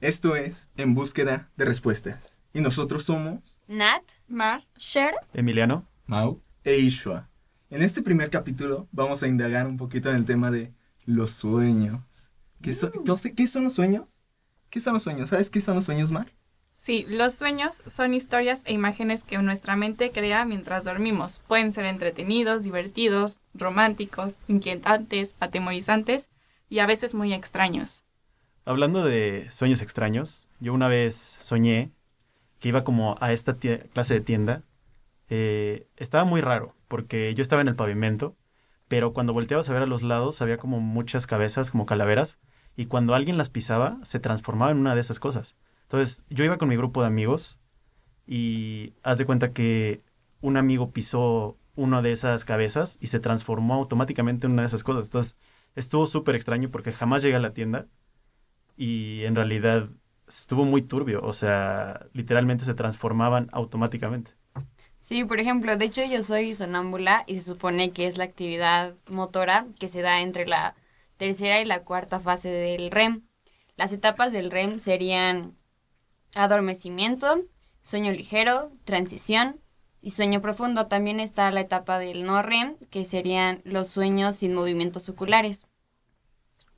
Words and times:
Esto 0.00 0.36
es 0.36 0.68
En 0.76 0.94
Búsqueda 0.94 1.50
de 1.56 1.64
Respuestas. 1.64 2.36
Y 2.52 2.60
nosotros 2.60 3.04
somos 3.04 3.58
Nat, 3.66 4.02
Mar, 4.28 4.66
Cher, 4.76 5.14
Emiliano. 5.34 5.86
Mau. 6.06 6.40
e 6.64 6.76
Ishua. 6.78 7.28
En 7.70 7.82
este 7.82 8.02
primer 8.02 8.30
capítulo 8.30 8.88
vamos 8.92 9.22
a 9.22 9.28
indagar 9.28 9.66
un 9.66 9.76
poquito 9.76 10.08
en 10.10 10.16
el 10.16 10.24
tema 10.24 10.50
de 10.50 10.72
los 11.04 11.32
sueños. 11.32 12.30
¿Qué, 12.62 12.72
so- 12.72 12.90
qué 12.92 13.16
sé- 13.16 13.34
qué 13.34 13.46
son 13.46 13.64
los 13.64 13.74
sueños? 13.74 14.24
¿Qué 14.70 14.80
son 14.80 14.94
los 14.94 15.02
sueños? 15.02 15.30
¿Sabes 15.30 15.50
qué 15.50 15.60
son 15.60 15.74
los 15.76 15.84
sueños, 15.84 16.10
Mar? 16.10 16.32
Sí, 16.74 17.04
los 17.08 17.34
sueños 17.34 17.82
son 17.86 18.14
historias 18.14 18.62
e 18.64 18.72
imágenes 18.72 19.24
que 19.24 19.36
nuestra 19.38 19.76
mente 19.76 20.10
crea 20.12 20.44
mientras 20.44 20.84
dormimos. 20.84 21.40
Pueden 21.48 21.72
ser 21.72 21.84
entretenidos, 21.86 22.64
divertidos, 22.64 23.40
románticos, 23.52 24.42
inquietantes, 24.48 25.34
atemorizantes 25.40 26.30
y 26.68 26.78
a 26.78 26.86
veces 26.86 27.14
muy 27.14 27.32
extraños. 27.34 28.04
Hablando 28.68 29.02
de 29.02 29.46
sueños 29.50 29.80
extraños, 29.80 30.50
yo 30.60 30.74
una 30.74 30.88
vez 30.88 31.38
soñé 31.40 31.90
que 32.60 32.68
iba 32.68 32.84
como 32.84 33.16
a 33.18 33.32
esta 33.32 33.56
clase 33.56 34.12
de 34.12 34.20
tienda. 34.20 34.62
Eh, 35.30 35.86
estaba 35.96 36.24
muy 36.26 36.42
raro, 36.42 36.74
porque 36.86 37.34
yo 37.34 37.40
estaba 37.40 37.62
en 37.62 37.68
el 37.68 37.76
pavimento, 37.76 38.36
pero 38.86 39.14
cuando 39.14 39.32
volteabas 39.32 39.70
a 39.70 39.72
ver 39.72 39.84
a 39.84 39.86
los 39.86 40.02
lados 40.02 40.42
había 40.42 40.58
como 40.58 40.80
muchas 40.80 41.26
cabezas, 41.26 41.70
como 41.70 41.86
calaveras, 41.86 42.38
y 42.76 42.84
cuando 42.84 43.14
alguien 43.14 43.38
las 43.38 43.48
pisaba 43.48 44.00
se 44.02 44.20
transformaba 44.20 44.70
en 44.70 44.76
una 44.76 44.94
de 44.94 45.00
esas 45.00 45.18
cosas. 45.18 45.56
Entonces 45.84 46.26
yo 46.28 46.44
iba 46.44 46.58
con 46.58 46.68
mi 46.68 46.76
grupo 46.76 47.00
de 47.00 47.06
amigos 47.06 47.58
y 48.26 48.92
haz 49.02 49.16
de 49.16 49.24
cuenta 49.24 49.54
que 49.54 50.02
un 50.42 50.58
amigo 50.58 50.92
pisó 50.92 51.56
una 51.74 52.02
de 52.02 52.12
esas 52.12 52.44
cabezas 52.44 52.98
y 53.00 53.06
se 53.06 53.18
transformó 53.18 53.76
automáticamente 53.76 54.46
en 54.46 54.52
una 54.52 54.62
de 54.62 54.68
esas 54.68 54.84
cosas. 54.84 55.06
Entonces 55.06 55.38
estuvo 55.74 56.04
súper 56.04 56.34
extraño 56.34 56.70
porque 56.70 56.92
jamás 56.92 57.22
llegué 57.22 57.36
a 57.36 57.40
la 57.40 57.54
tienda 57.54 57.86
y 58.78 59.24
en 59.24 59.34
realidad 59.34 59.90
estuvo 60.28 60.64
muy 60.64 60.82
turbio, 60.82 61.20
o 61.22 61.32
sea, 61.32 62.06
literalmente 62.12 62.64
se 62.64 62.74
transformaban 62.74 63.48
automáticamente. 63.52 64.30
Sí, 65.00 65.24
por 65.24 65.40
ejemplo, 65.40 65.76
de 65.76 65.84
hecho 65.86 66.04
yo 66.04 66.22
soy 66.22 66.54
sonámbula 66.54 67.24
y 67.26 67.34
se 67.34 67.40
supone 67.40 67.92
que 67.92 68.06
es 68.06 68.18
la 68.18 68.24
actividad 68.24 68.94
motora 69.08 69.66
que 69.80 69.88
se 69.88 70.02
da 70.02 70.20
entre 70.20 70.46
la 70.46 70.76
tercera 71.16 71.60
y 71.60 71.64
la 71.64 71.82
cuarta 71.82 72.20
fase 72.20 72.50
del 72.50 72.90
REM. 72.90 73.22
Las 73.76 73.92
etapas 73.92 74.32
del 74.32 74.50
REM 74.50 74.78
serían 74.78 75.56
adormecimiento, 76.34 77.42
sueño 77.82 78.12
ligero, 78.12 78.70
transición 78.84 79.60
y 80.00 80.10
sueño 80.10 80.40
profundo. 80.40 80.86
También 80.86 81.20
está 81.20 81.50
la 81.50 81.62
etapa 81.62 81.98
del 81.98 82.24
no 82.24 82.42
REM, 82.42 82.76
que 82.90 83.04
serían 83.04 83.60
los 83.64 83.88
sueños 83.88 84.36
sin 84.36 84.54
movimientos 84.54 85.08
oculares. 85.08 85.66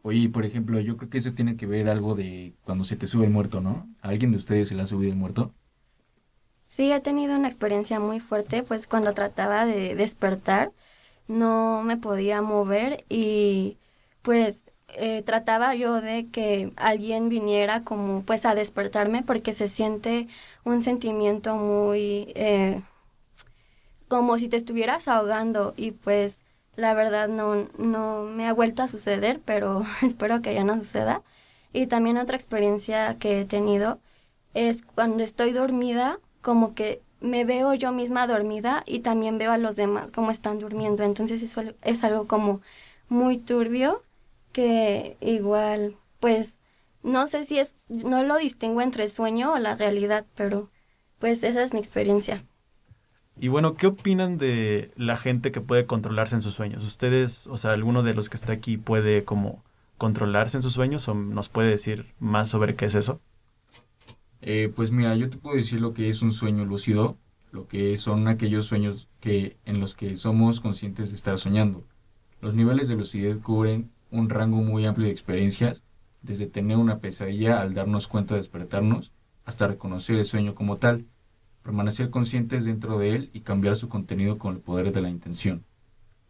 Oye, 0.03 0.29
por 0.29 0.45
ejemplo, 0.45 0.79
yo 0.81 0.97
creo 0.99 1.09
que 1.11 1.19
eso 1.19 1.33
tiene 1.35 1.57
que 1.57 1.67
ver 1.67 1.89
algo 1.89 2.15
de 2.15 2.55
cuando 2.65 2.85
se 2.85 2.97
te 2.97 3.07
sube 3.07 3.25
el 3.27 3.31
muerto, 3.33 3.61
¿no? 3.63 3.89
¿A 4.03 4.09
alguien 4.09 4.31
de 4.31 4.37
ustedes 4.39 4.69
se 4.69 4.75
le 4.75 4.83
ha 4.83 4.87
subido 4.87 5.11
el 5.13 5.19
muerto? 5.19 5.55
Sí, 6.65 6.93
he 6.93 7.01
tenido 7.01 7.37
una 7.37 7.49
experiencia 7.49 7.99
muy 8.01 8.21
fuerte, 8.21 8.63
pues 8.63 8.87
cuando 8.87 9.13
trataba 9.15 9.67
de 9.67 9.95
despertar 9.97 10.73
no 11.29 11.83
me 11.85 11.97
podía 11.97 12.43
mover 12.43 13.05
y 13.09 13.79
pues 14.23 14.59
eh, 14.89 15.23
trataba 15.23 15.75
yo 15.77 16.01
de 16.01 16.29
que 16.31 16.73
alguien 16.77 17.29
viniera 17.29 17.85
como 17.85 18.23
pues 18.25 18.45
a 18.47 18.55
despertarme 18.55 19.23
porque 19.25 19.53
se 19.55 19.69
siente 19.69 20.29
un 20.65 20.83
sentimiento 20.83 21.57
muy 21.57 22.33
eh, 22.37 22.83
como 24.09 24.39
si 24.39 24.49
te 24.49 24.57
estuvieras 24.57 25.09
ahogando 25.09 25.75
y 25.77 25.93
pues 25.93 26.41
la 26.77 26.95
verdad 26.95 27.29
no, 27.29 27.69
no 27.79 28.23
me 28.25 28.47
ha 28.47 28.53
vuelto 28.53 28.83
a 28.83 28.89
suceder, 28.89 29.41
pero 29.45 29.85
espero 30.03 30.43
que 30.43 30.55
ya 30.55 30.65
no 30.65 30.77
suceda. 30.77 31.23
Y 31.73 31.87
también 31.87 32.19
otra 32.19 32.37
experiencia 32.37 33.17
que 33.19 33.41
he 33.41 33.45
tenido 33.45 34.01
es 34.55 34.83
cuando 34.83 35.23
estoy 35.23 35.53
dormida, 35.53 36.19
como 36.43 36.75
que 36.75 37.03
me 37.21 37.45
veo 37.45 37.75
yo 37.75 37.93
misma 37.93 38.27
dormida 38.27 38.83
y 38.87 39.01
también 39.01 39.39
veo 39.39 39.53
a 39.53 39.59
los 39.59 39.77
demás 39.77 40.11
como 40.11 40.31
están 40.31 40.59
durmiendo. 40.59 41.05
Entonces 41.05 41.43
eso 41.43 41.63
es 41.83 42.05
algo 42.05 42.27
como 42.27 42.61
muy 43.09 43.39
turbio 43.39 44.03
que 44.53 45.17
igual, 45.21 45.97
pues, 46.21 46.61
no 47.03 47.27
sé 47.29 47.45
si 47.45 47.59
es, 47.59 47.77
no 47.89 48.23
lo 48.25 48.37
distingo 48.39 48.81
entre 48.83 49.09
sueño 49.09 49.53
o 49.55 49.59
la 49.59 49.75
realidad, 49.75 50.27
pero 50.35 50.71
pues 51.19 51.43
esa 51.45 51.63
es 51.63 51.73
mi 51.75 51.81
experiencia. 51.81 52.45
Y 53.43 53.49
bueno, 53.49 53.73
¿qué 53.73 53.87
opinan 53.87 54.37
de 54.37 54.93
la 54.97 55.17
gente 55.17 55.51
que 55.51 55.63
puede 55.63 55.87
controlarse 55.87 56.35
en 56.35 56.43
sus 56.43 56.53
sueños? 56.53 56.85
¿Ustedes, 56.85 57.47
o 57.47 57.57
sea, 57.57 57.73
alguno 57.73 58.03
de 58.03 58.13
los 58.13 58.29
que 58.29 58.37
está 58.37 58.53
aquí 58.53 58.77
puede 58.77 59.25
como 59.25 59.65
controlarse 59.97 60.59
en 60.59 60.63
sus 60.63 60.75
sueños 60.75 61.09
o 61.09 61.15
nos 61.15 61.49
puede 61.49 61.71
decir 61.71 62.13
más 62.19 62.51
sobre 62.51 62.77
qué 62.77 62.85
es 62.85 62.95
eso? 62.95 63.23
Eh, 64.43 64.71
pues 64.77 64.91
mira, 64.91 65.17
yo 65.17 65.31
te 65.31 65.39
puedo 65.39 65.57
decir 65.57 65.81
lo 65.81 65.95
que 65.95 66.11
es 66.11 66.21
un 66.21 66.33
sueño 66.33 66.67
lúcido, 66.67 67.17
lo 67.51 67.67
que 67.67 67.97
son 67.97 68.29
aquellos 68.29 68.67
sueños 68.67 69.09
que, 69.21 69.57
en 69.65 69.81
los 69.81 69.95
que 69.95 70.19
somos 70.19 70.61
conscientes 70.61 71.09
de 71.09 71.17
estar 71.17 71.39
soñando. 71.39 71.87
Los 72.43 72.53
niveles 72.53 72.89
de 72.89 72.97
lucidez 72.97 73.39
cubren 73.39 73.91
un 74.11 74.29
rango 74.29 74.59
muy 74.59 74.85
amplio 74.85 75.07
de 75.07 75.13
experiencias, 75.13 75.83
desde 76.21 76.45
tener 76.45 76.77
una 76.77 76.99
pesadilla 76.99 77.63
al 77.63 77.73
darnos 77.73 78.07
cuenta 78.07 78.35
de 78.35 78.41
despertarnos, 78.43 79.13
hasta 79.47 79.67
reconocer 79.67 80.19
el 80.19 80.27
sueño 80.27 80.55
como 80.55 80.77
tal, 80.77 81.07
permanecer 81.63 82.11
conscientes 82.11 82.65
dentro 82.65 82.99
de 82.99 83.15
él 83.15 83.31
y 83.33 83.41
cambiar 83.41 83.77
su 83.77 83.89
contenido 83.89 84.39
con 84.39 84.55
el 84.55 84.61
poder 84.61 84.93
de 84.93 85.01
la 85.01 85.11
intención. 85.11 85.65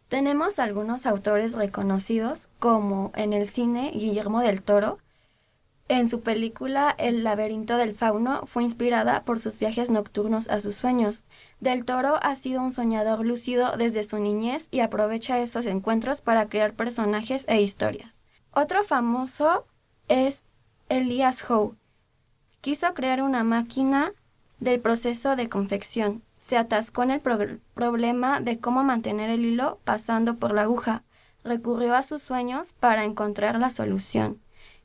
Tenemos 0.07 0.59
algunos 0.59 1.05
autores 1.05 1.53
reconocidos, 1.53 2.49
como 2.59 3.13
en 3.15 3.31
el 3.31 3.47
cine 3.47 3.91
Guillermo 3.95 4.41
del 4.41 4.61
Toro. 4.61 4.99
En 5.87 6.09
su 6.09 6.19
película 6.19 6.93
El 6.97 7.23
laberinto 7.23 7.77
del 7.77 7.93
fauno 7.93 8.45
fue 8.45 8.63
inspirada 8.63 9.23
por 9.23 9.39
sus 9.39 9.57
viajes 9.57 9.89
nocturnos 9.89 10.49
a 10.49 10.59
sus 10.59 10.75
sueños. 10.75 11.23
Del 11.61 11.85
Toro 11.85 12.19
ha 12.21 12.35
sido 12.35 12.61
un 12.61 12.73
soñador 12.73 13.25
lúcido 13.25 13.77
desde 13.77 14.03
su 14.03 14.19
niñez 14.19 14.67
y 14.69 14.81
aprovecha 14.81 15.39
estos 15.39 15.65
encuentros 15.65 16.19
para 16.19 16.49
crear 16.49 16.73
personajes 16.73 17.45
e 17.47 17.61
historias. 17.61 18.25
Otro 18.53 18.83
famoso 18.83 19.65
es 20.09 20.43
Elias 20.89 21.49
Howe. 21.49 21.75
Quiso 22.59 22.93
crear 22.93 23.21
una 23.21 23.45
máquina 23.45 24.13
del 24.61 24.79
proceso 24.79 25.35
de 25.35 25.49
confección. 25.49 26.23
Se 26.37 26.55
atascó 26.55 27.03
en 27.03 27.11
el 27.11 27.19
pro- 27.19 27.59
problema 27.73 28.39
de 28.39 28.59
cómo 28.59 28.83
mantener 28.85 29.29
el 29.29 29.43
hilo 29.43 29.79
pasando 29.83 30.37
por 30.37 30.53
la 30.53 30.61
aguja. 30.61 31.03
Recurrió 31.43 31.95
a 31.95 32.03
sus 32.03 32.21
sueños 32.21 32.71
para 32.79 33.03
encontrar 33.03 33.59
la 33.59 33.71
solución. 33.71 34.39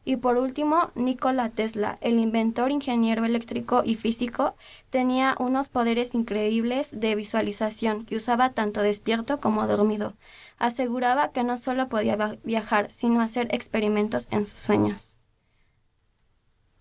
Y 0.04 0.16
por 0.16 0.38
último, 0.38 0.92
Nikola 0.94 1.50
Tesla, 1.50 1.98
el 2.00 2.20
inventor, 2.20 2.70
ingeniero 2.70 3.24
eléctrico 3.24 3.82
y 3.84 3.96
físico, 3.96 4.54
tenía 4.88 5.34
unos 5.38 5.68
poderes 5.68 6.14
increíbles 6.14 6.90
de 6.92 7.14
visualización 7.16 8.06
que 8.06 8.16
usaba 8.16 8.50
tanto 8.50 8.82
despierto 8.82 9.40
como 9.40 9.66
dormido. 9.66 10.14
Aseguraba 10.58 11.32
que 11.32 11.42
no 11.42 11.58
solo 11.58 11.88
podía 11.88 12.16
viajar, 12.44 12.90
sino 12.92 13.20
hacer 13.20 13.48
experimentos 13.50 14.28
en 14.30 14.46
sus 14.46 14.58
sueños. 14.60 15.16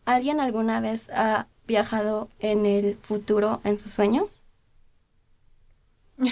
¿Alguien 0.05 0.39
alguna 0.39 0.79
vez 0.79 1.09
ha 1.09 1.47
viajado 1.67 2.29
en 2.39 2.65
el 2.65 2.97
futuro 3.01 3.61
en 3.63 3.77
sus 3.79 3.91
sueños? 3.91 4.41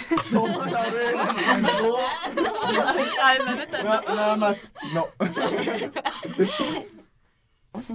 Na- 3.84 4.02
nada 4.06 4.36
más, 4.36 4.68
no. 4.92 5.06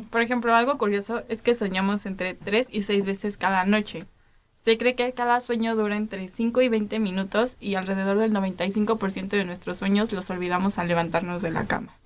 Por 0.09 0.21
ejemplo, 0.21 0.53
algo 0.55 0.77
curioso 0.77 1.23
es 1.29 1.41
que 1.41 1.53
soñamos 1.55 2.05
entre 2.05 2.33
3 2.33 2.67
y 2.71 2.83
6 2.83 3.05
veces 3.05 3.37
cada 3.37 3.63
noche. 3.65 4.05
Se 4.57 4.77
cree 4.77 4.95
que 4.95 5.13
cada 5.13 5.39
sueño 5.39 5.75
dura 5.75 5.95
entre 5.95 6.27
5 6.27 6.61
y 6.61 6.67
20 6.69 6.99
minutos 6.99 7.55
y 7.61 7.75
alrededor 7.75 8.17
del 8.17 8.33
95% 8.33 9.29
de 9.29 9.45
nuestros 9.45 9.77
sueños 9.77 10.11
los 10.11 10.29
olvidamos 10.29 10.77
al 10.79 10.89
levantarnos 10.89 11.41
de 11.41 11.51
la 11.51 11.65
cama. 11.65 11.97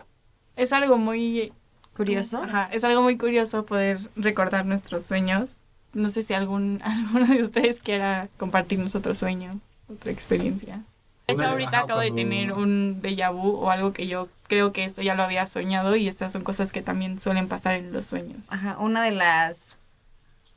Es 0.56 0.72
algo 0.72 0.98
muy 0.98 1.52
Curioso. 1.96 2.42
Ajá, 2.44 2.70
es 2.72 2.84
algo 2.84 3.02
muy 3.02 3.18
curioso 3.18 3.66
poder 3.66 3.98
recordar 4.16 4.66
nuestros 4.66 5.04
sueños. 5.04 5.62
No 5.94 6.10
sé 6.10 6.24
si 6.24 6.34
algún 6.34 6.82
alguno 6.84 7.28
de 7.28 7.42
ustedes 7.42 7.80
quiera 7.80 8.30
compartirnos 8.38 8.96
otro 8.96 9.14
sueño, 9.14 9.60
otra 9.88 10.12
experiencia. 10.12 10.84
De 11.28 11.36
hecho, 11.36 11.46
ahorita 11.46 11.80
acabo 11.80 12.02
de 12.02 12.12
tener 12.12 12.52
un 12.52 13.02
déjà 13.02 13.32
vu 13.32 13.56
o 13.56 13.70
algo 13.70 13.94
que 13.94 14.08
yo 14.08 14.28
creo 14.50 14.74
que 14.74 14.84
esto 14.84 15.02
ya 15.02 15.16
lo 15.16 15.24
había 15.24 15.48
soñado 15.48 15.96
y 15.96 16.08
estas 16.10 16.34
son 16.34 16.44
cosas 16.44 16.74
que 16.74 16.82
también 16.82 17.18
suelen 17.18 17.48
pasar 17.48 17.76
en 17.76 17.94
los 17.94 18.06
sueños. 18.06 18.52
Ajá, 18.52 18.78
una 18.78 19.02
de 19.04 19.12
las 19.12 19.78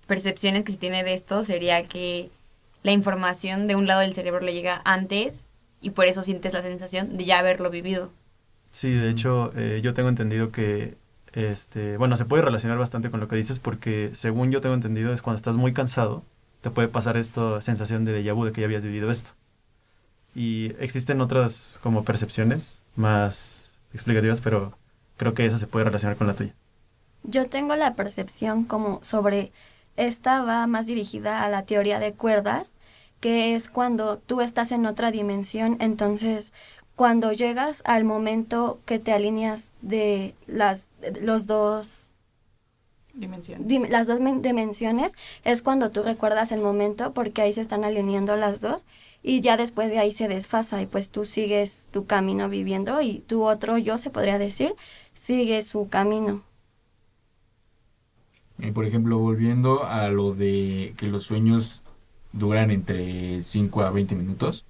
percepciones 0.06 0.64
que 0.64 0.72
se 0.72 0.78
tiene 0.78 1.04
de 1.04 1.14
esto 1.14 1.44
sería 1.44 1.86
que 1.86 2.30
la 2.82 2.92
información 2.92 3.66
de 3.66 3.76
un 3.76 3.86
lado 3.86 4.00
del 4.00 4.14
cerebro 4.14 4.40
le 4.40 4.54
llega 4.54 4.80
antes 4.84 5.44
y 5.80 5.90
por 5.90 6.06
eso 6.06 6.22
sientes 6.22 6.52
la 6.52 6.62
sensación 6.62 7.16
de 7.16 7.24
ya 7.24 7.38
haberlo 7.38 7.70
vivido. 7.70 8.10
Sí, 8.72 8.92
de 8.92 9.10
hecho, 9.10 9.52
eh, 9.56 9.80
yo 9.82 9.94
tengo 9.94 10.08
entendido 10.08 10.50
que, 10.50 10.96
este, 11.36 11.98
bueno, 11.98 12.16
se 12.16 12.24
puede 12.24 12.42
relacionar 12.42 12.78
bastante 12.78 13.10
con 13.10 13.20
lo 13.20 13.28
que 13.28 13.36
dices 13.36 13.58
porque 13.58 14.10
según 14.14 14.50
yo 14.50 14.62
tengo 14.62 14.74
entendido 14.74 15.12
es 15.12 15.20
cuando 15.20 15.36
estás 15.36 15.54
muy 15.54 15.74
cansado, 15.74 16.24
te 16.62 16.70
puede 16.70 16.88
pasar 16.88 17.18
esta 17.18 17.60
sensación 17.60 18.06
de 18.06 18.24
déjà 18.24 18.34
vu, 18.34 18.46
de 18.46 18.52
que 18.52 18.62
ya 18.62 18.66
habías 18.66 18.82
vivido 18.82 19.10
esto. 19.10 19.32
Y 20.34 20.72
existen 20.80 21.20
otras 21.20 21.78
como 21.82 22.04
percepciones 22.04 22.80
más 22.94 23.70
explicativas, 23.92 24.40
pero 24.40 24.78
creo 25.18 25.34
que 25.34 25.44
esa 25.44 25.58
se 25.58 25.66
puede 25.66 25.84
relacionar 25.84 26.16
con 26.16 26.26
la 26.26 26.32
tuya. 26.32 26.54
Yo 27.22 27.46
tengo 27.50 27.76
la 27.76 27.94
percepción 27.94 28.64
como 28.64 29.04
sobre 29.04 29.52
esta 29.96 30.42
va 30.42 30.66
más 30.66 30.86
dirigida 30.86 31.44
a 31.44 31.50
la 31.50 31.66
teoría 31.66 31.98
de 31.98 32.14
cuerdas, 32.14 32.74
que 33.20 33.54
es 33.54 33.68
cuando 33.68 34.16
tú 34.16 34.40
estás 34.40 34.72
en 34.72 34.86
otra 34.86 35.10
dimensión, 35.10 35.76
entonces 35.80 36.54
cuando 36.96 37.32
llegas 37.32 37.82
al 37.86 38.04
momento 38.04 38.80
que 38.86 38.98
te 38.98 39.12
alineas 39.12 39.72
de 39.82 40.34
las 40.46 40.88
los 41.22 41.46
dos 41.46 42.10
Dimensiones. 43.14 43.66
dim- 43.68 43.88
las 43.88 44.06
dos 44.06 44.20
men- 44.20 44.42
dimensiones 44.42 45.12
es 45.44 45.62
cuando 45.62 45.90
tú 45.90 46.02
recuerdas 46.02 46.52
el 46.52 46.60
momento 46.60 47.12
porque 47.14 47.42
ahí 47.42 47.52
se 47.52 47.60
están 47.62 47.84
alineando 47.84 48.36
las 48.36 48.60
dos 48.60 48.84
y 49.22 49.40
ya 49.40 49.56
después 49.56 49.90
de 49.90 49.98
ahí 49.98 50.12
se 50.12 50.28
desfasa 50.28 50.80
y 50.82 50.86
pues 50.86 51.10
tú 51.10 51.24
sigues 51.24 51.88
tu 51.92 52.06
camino 52.06 52.48
viviendo 52.48 53.00
y 53.00 53.20
tu 53.20 53.44
otro 53.44 53.78
yo 53.78 53.98
se 53.98 54.10
podría 54.10 54.38
decir 54.38 54.74
sigue 55.14 55.62
su 55.62 55.88
camino. 55.88 56.42
Y 58.58 58.70
por 58.72 58.86
ejemplo, 58.86 59.18
volviendo 59.18 59.84
a 59.84 60.08
lo 60.08 60.32
de 60.34 60.94
que 60.96 61.06
los 61.08 61.24
sueños 61.24 61.82
duran 62.32 62.70
entre 62.70 63.42
5 63.42 63.82
a 63.82 63.90
20 63.90 64.14
minutos, 64.14 64.64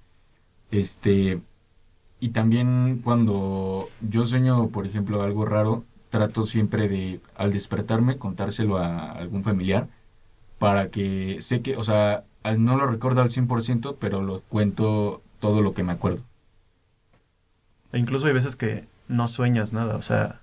este, 0.71 1.41
y 2.19 2.29
también 2.29 3.01
cuando 3.03 3.89
yo 4.01 4.23
sueño, 4.23 4.69
por 4.69 4.85
ejemplo, 4.85 5.21
algo 5.21 5.45
raro, 5.45 5.83
trato 6.09 6.43
siempre 6.43 6.87
de, 6.87 7.21
al 7.35 7.51
despertarme, 7.51 8.17
contárselo 8.17 8.77
a 8.77 9.11
algún 9.11 9.43
familiar, 9.43 9.87
para 10.57 10.89
que 10.89 11.41
sé 11.41 11.61
que, 11.61 11.77
o 11.77 11.83
sea, 11.83 12.23
no 12.57 12.77
lo 12.77 12.87
recuerdo 12.87 13.21
al 13.21 13.29
100%, 13.29 13.97
pero 13.99 14.21
lo 14.21 14.41
cuento 14.41 15.21
todo 15.39 15.61
lo 15.61 15.73
que 15.73 15.83
me 15.83 15.91
acuerdo. 15.91 16.23
E 17.91 17.99
incluso 17.99 18.25
hay 18.27 18.33
veces 18.33 18.55
que 18.55 18.87
no 19.07 19.27
sueñas 19.27 19.73
nada, 19.73 19.95
o 19.95 20.01
sea, 20.01 20.41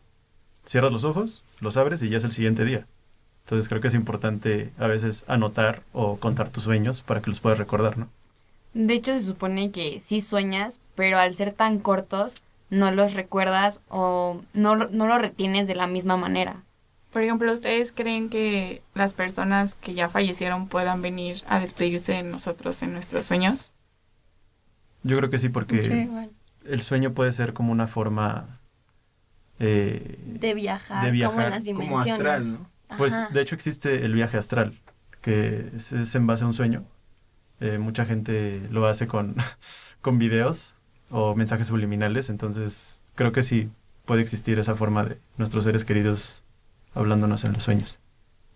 cierras 0.66 0.92
los 0.92 1.04
ojos, 1.04 1.42
los 1.60 1.76
abres 1.76 2.02
y 2.02 2.08
ya 2.08 2.18
es 2.18 2.24
el 2.24 2.32
siguiente 2.32 2.64
día. 2.64 2.86
Entonces 3.44 3.68
creo 3.68 3.80
que 3.80 3.88
es 3.88 3.94
importante 3.94 4.72
a 4.78 4.86
veces 4.86 5.24
anotar 5.28 5.82
o 5.92 6.16
contar 6.16 6.48
tus 6.50 6.64
sueños 6.64 7.02
para 7.02 7.20
que 7.20 7.30
los 7.30 7.40
puedas 7.40 7.58
recordar, 7.58 7.98
¿no? 7.98 8.08
De 8.74 8.94
hecho, 8.94 9.12
se 9.14 9.22
supone 9.22 9.70
que 9.70 10.00
sí 10.00 10.20
sueñas, 10.20 10.80
pero 10.94 11.18
al 11.18 11.34
ser 11.34 11.52
tan 11.52 11.78
cortos, 11.78 12.42
no 12.70 12.90
los 12.90 13.14
recuerdas 13.14 13.80
o 13.88 14.42
no, 14.52 14.74
lo- 14.74 14.88
no 14.90 15.06
los 15.06 15.20
retienes 15.20 15.66
de 15.66 15.74
la 15.76 15.86
misma 15.86 16.16
manera. 16.16 16.62
Por 17.12 17.22
ejemplo, 17.22 17.52
¿ustedes 17.52 17.92
creen 17.92 18.28
que 18.28 18.82
las 18.94 19.12
personas 19.14 19.76
que 19.76 19.94
ya 19.94 20.08
fallecieron 20.08 20.66
puedan 20.68 21.00
venir 21.02 21.42
a 21.46 21.60
despedirse 21.60 22.12
de 22.12 22.22
nosotros 22.24 22.82
en 22.82 22.92
nuestros 22.92 23.26
sueños? 23.26 23.72
Yo 25.04 25.16
creo 25.18 25.30
que 25.30 25.38
sí, 25.38 25.48
porque 25.48 25.82
Sí, 25.82 26.06
bueno, 26.10 26.32
el 26.64 26.82
sueño 26.82 27.12
puede 27.12 27.30
ser 27.32 27.52
como 27.52 27.70
una 27.72 27.86
forma... 27.86 28.58
eh, 29.60 30.18
de 30.40 30.54
viajar, 30.54 31.12
De 31.12 31.24
como 31.26 31.40
en 31.42 31.50
las 31.50 31.64
como 31.64 31.78
dimensiones. 31.80 32.26
astral, 32.26 32.52
¿no? 32.90 32.96
Pues 32.96 33.12
de 33.32 33.40
hecho 33.40 33.54
existe 33.54 34.04
el 34.04 34.14
viaje 34.14 34.36
astral, 34.36 34.74
que 35.20 35.70
es, 35.76 35.92
es 35.92 36.14
en 36.14 36.26
base 36.26 36.44
a 36.44 36.46
un 36.46 36.52
sueño. 36.54 36.84
Eh, 37.60 37.78
mucha 37.78 38.04
gente 38.04 38.66
lo 38.70 38.86
hace 38.86 39.06
con, 39.06 39.36
con 40.00 40.18
videos 40.18 40.74
o 41.10 41.34
mensajes 41.34 41.68
subliminales, 41.68 42.28
entonces 42.28 43.02
creo 43.14 43.32
que 43.32 43.42
sí 43.42 43.70
puede 44.04 44.22
existir 44.22 44.58
esa 44.58 44.74
forma 44.74 45.04
de 45.04 45.18
nuestros 45.36 45.64
seres 45.64 45.84
queridos 45.84 46.42
hablándonos 46.94 47.44
en 47.44 47.52
los 47.52 47.62
sueños. 47.62 48.00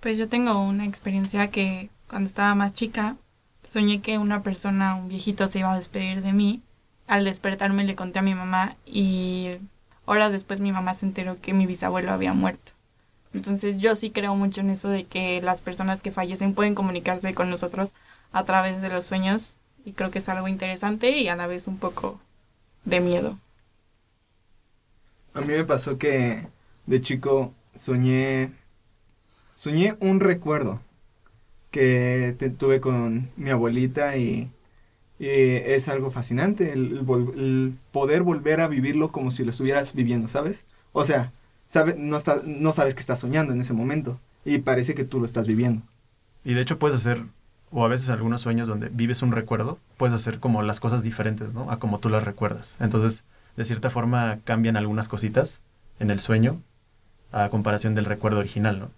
Pues 0.01 0.19
yo 0.19 0.29
tengo 0.29 0.63
una 0.63 0.85
experiencia 0.85 1.49
que 1.49 1.91
cuando 2.09 2.29
estaba 2.29 2.55
más 2.55 2.73
chica 2.73 3.17
soñé 3.63 4.01
que 4.01 4.19
una 4.19 4.43
persona, 4.43 4.95
un 4.95 5.09
viejito, 5.09 5.49
se 5.49 5.61
iba 5.61 5.73
a 5.73 5.77
despedir 5.77 6.23
de 6.23 6.33
mí. 6.33 6.63
Al 7.07 7.25
despertarme 7.25 7.85
le 7.85 7.97
conté 7.97 8.19
a 8.19 8.23
mi 8.23 8.35
mamá 8.35 8.77
y 8.87 9.57
horas 10.05 10.33
después 10.33 10.61
mi 10.61 10.73
mamá 10.73 10.95
se 10.95 11.07
enteró 11.07 11.41
que 11.41 11.55
mi 11.55 11.67
bisabuelo 11.67 12.13
había 12.13 12.33
muerto. 12.33 12.73
Entonces 13.35 13.77
yo 13.79 13.95
sí 13.95 14.11
creo 14.11 14.35
mucho 14.37 14.61
en 14.61 14.71
eso 14.71 14.89
de 14.89 15.05
que 15.05 15.41
las 15.43 15.61
personas 15.61 16.01
que 16.01 16.13
fallecen 16.13 16.55
pueden 16.55 16.75
comunicarse 16.75 17.35
con 17.35 17.51
nosotros 17.51 17.93
a 18.33 18.45
través 18.45 18.83
de 18.83 18.91
los 18.91 19.05
sueños 19.07 19.57
y 19.85 19.93
creo 19.93 20.11
que 20.11 20.19
es 20.21 20.29
algo 20.29 20.49
interesante 20.49 21.11
y 21.11 21.29
a 21.29 21.37
la 21.37 21.47
vez 21.47 21.67
un 21.69 21.79
poco 21.79 22.21
de 22.85 23.01
miedo. 23.01 23.39
A 25.35 25.41
mí 25.41 25.49
me 25.49 25.65
pasó 25.65 25.99
que 25.99 26.49
de 26.87 27.01
chico 27.01 27.55
soñé. 27.75 28.53
Soñé 29.55 29.97
un 30.01 30.21
recuerdo 30.21 30.81
que 31.73 32.37
te- 32.39 32.51
tuve 32.51 32.81
con 32.81 33.31
mi 33.37 33.51
abuelita 33.51 34.17
y, 34.19 34.51
y 35.21 35.27
es 35.29 35.89
algo 35.89 36.11
fascinante 36.11 36.73
el, 36.75 37.05
el 37.37 37.79
poder 37.93 38.23
volver 38.25 38.61
a 38.61 38.69
vivirlo 38.69 39.13
como 39.13 39.31
si 39.33 39.45
lo 39.45 39.51
estuvieras 39.53 39.95
viviendo, 39.95 40.29
¿sabes? 40.29 40.65
O 40.93 41.05
sea, 41.05 41.33
sabe, 41.67 41.97
no, 41.99 42.17
está, 42.19 42.43
no 42.47 42.73
sabes 42.73 42.95
que 42.95 43.03
estás 43.03 43.21
soñando 43.21 43.53
en 43.55 43.61
ese 43.63 43.75
momento 43.75 44.21
y 44.45 44.59
parece 44.59 44.95
que 44.95 45.05
tú 45.05 45.21
lo 45.21 45.27
estás 45.27 45.47
viviendo. 45.49 45.83
Y 46.45 46.55
de 46.55 46.63
hecho 46.63 46.79
puedes 46.79 46.97
hacer, 47.01 47.25
o 47.71 47.85
a 47.85 47.89
veces 47.89 48.11
algunos 48.11 48.41
sueños 48.41 48.69
donde 48.69 48.89
vives 48.89 49.23
un 49.23 49.33
recuerdo, 49.33 49.79
puedes 49.97 50.15
hacer 50.15 50.41
como 50.41 50.63
las 50.63 50.81
cosas 50.81 51.03
diferentes, 51.03 51.53
¿no? 51.55 51.71
A 51.71 51.79
como 51.79 51.99
tú 51.99 52.09
las 52.09 52.25
recuerdas. 52.25 52.77
Entonces, 52.81 53.25
de 53.57 53.65
cierta 53.65 53.91
forma 53.91 54.39
cambian 54.45 54.77
algunas 54.77 55.09
cositas 55.09 55.61
en 55.99 56.11
el 56.11 56.21
sueño 56.21 56.61
a 57.33 57.49
comparación 57.51 57.95
del 57.95 58.05
recuerdo 58.07 58.39
original, 58.39 58.81
¿no? 58.81 58.91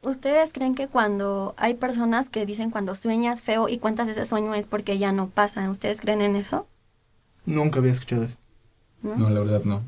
¿Ustedes 0.00 0.52
creen 0.52 0.74
que 0.74 0.86
cuando 0.86 1.54
hay 1.56 1.74
personas 1.74 2.30
que 2.30 2.46
dicen 2.46 2.70
cuando 2.70 2.94
sueñas 2.94 3.42
feo 3.42 3.68
y 3.68 3.78
cuentas 3.78 4.06
ese 4.06 4.26
sueño 4.26 4.54
es 4.54 4.66
porque 4.66 4.98
ya 4.98 5.10
no 5.10 5.28
pasa? 5.28 5.68
¿Ustedes 5.70 6.00
creen 6.00 6.22
en 6.22 6.36
eso? 6.36 6.66
Nunca 7.46 7.80
había 7.80 7.92
escuchado 7.92 8.24
eso. 8.24 8.38
¿No? 9.02 9.16
No, 9.16 9.30
la 9.30 9.40
verdad 9.40 9.62
no. 9.64 9.82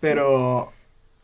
pero 0.00 0.72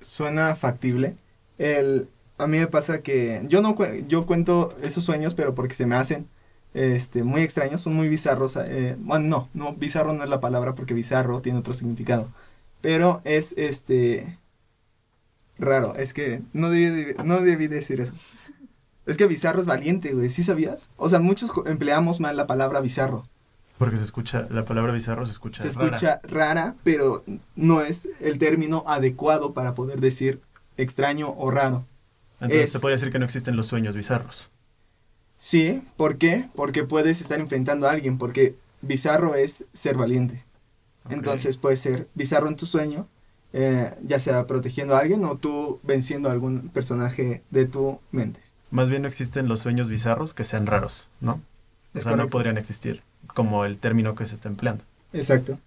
suena 0.00 0.54
factible. 0.54 1.16
El, 1.58 2.08
a 2.38 2.46
mí 2.46 2.58
me 2.58 2.66
pasa 2.66 3.00
que 3.02 3.42
yo 3.48 3.62
no 3.62 3.76
yo 4.08 4.26
cuento 4.26 4.74
esos 4.82 5.04
sueños, 5.04 5.34
pero 5.34 5.54
porque 5.54 5.74
se 5.74 5.86
me 5.86 5.94
hacen 5.96 6.28
este, 6.74 7.22
muy 7.22 7.42
extraños, 7.42 7.80
son 7.80 7.94
muy 7.94 8.08
bizarros. 8.08 8.56
eh, 8.56 8.96
bueno, 8.98 9.26
no, 9.26 9.48
no, 9.54 9.74
bizarro 9.74 10.12
no 10.12 10.24
es 10.24 10.30
la 10.30 10.40
palabra 10.40 10.74
porque 10.74 10.92
bizarro 10.94 11.40
tiene 11.40 11.58
otro 11.58 11.72
significado. 11.74 12.28
Pero 12.82 13.22
es 13.24 13.54
este 13.56 14.38
raro, 15.58 15.94
es 15.96 16.12
que 16.12 16.42
no 16.52 16.70
debí, 16.70 17.04
de- 17.04 17.16
no 17.24 17.40
debí 17.40 17.66
decir 17.66 18.00
eso. 18.00 18.14
Es 19.06 19.16
que 19.16 19.26
bizarro 19.26 19.60
es 19.60 19.66
valiente, 19.66 20.12
güey, 20.12 20.28
¿sí 20.28 20.42
sabías? 20.42 20.88
O 20.96 21.08
sea, 21.08 21.20
muchos 21.20 21.50
empleamos 21.66 22.20
mal 22.20 22.36
la 22.36 22.46
palabra 22.46 22.80
bizarro. 22.80 23.24
Porque 23.78 23.96
se 23.98 24.02
escucha, 24.02 24.46
la 24.50 24.64
palabra 24.64 24.92
bizarro 24.92 25.24
se 25.26 25.32
escucha 25.32 25.62
Se 25.62 25.70
rara. 25.70 25.86
escucha 25.96 26.20
rara, 26.24 26.74
pero 26.82 27.22
no 27.54 27.82
es 27.82 28.08
el 28.20 28.38
término 28.38 28.84
adecuado 28.86 29.52
para 29.52 29.74
poder 29.74 30.00
decir 30.00 30.40
extraño 30.76 31.30
o 31.36 31.50
raro. 31.50 31.84
Entonces 32.40 32.66
es- 32.66 32.72
se 32.72 32.80
podría 32.80 32.96
decir 32.96 33.10
que 33.12 33.18
no 33.18 33.24
existen 33.24 33.56
los 33.56 33.66
sueños 33.66 33.96
bizarros. 33.96 34.50
Sí, 35.36 35.82
¿por 35.96 36.16
qué? 36.16 36.48
Porque 36.54 36.84
puedes 36.84 37.20
estar 37.20 37.40
enfrentando 37.40 37.86
a 37.86 37.92
alguien, 37.92 38.18
porque 38.18 38.56
bizarro 38.82 39.34
es 39.34 39.64
ser 39.72 39.96
valiente. 39.96 40.44
Entonces 41.10 41.56
puede 41.56 41.76
ser 41.76 42.08
bizarro 42.14 42.48
en 42.48 42.56
tu 42.56 42.66
sueño, 42.66 43.06
eh, 43.52 43.94
ya 44.02 44.18
sea 44.18 44.46
protegiendo 44.46 44.96
a 44.96 45.00
alguien 45.00 45.24
o 45.24 45.36
tú 45.36 45.78
venciendo 45.82 46.28
a 46.28 46.32
algún 46.32 46.68
personaje 46.70 47.42
de 47.50 47.66
tu 47.66 48.00
mente. 48.10 48.40
Más 48.70 48.90
bien 48.90 49.02
no 49.02 49.08
existen 49.08 49.46
los 49.48 49.60
sueños 49.60 49.88
bizarros 49.88 50.34
que 50.34 50.44
sean 50.44 50.66
raros, 50.66 51.08
¿no? 51.20 51.40
O 51.94 51.98
Es 51.98 52.04
sea, 52.04 52.16
no 52.16 52.28
podrían 52.28 52.58
existir, 52.58 53.02
como 53.34 53.64
el 53.64 53.78
término 53.78 54.14
que 54.14 54.26
se 54.26 54.34
está 54.34 54.48
empleando. 54.48 54.84
Exacto. 55.12 55.58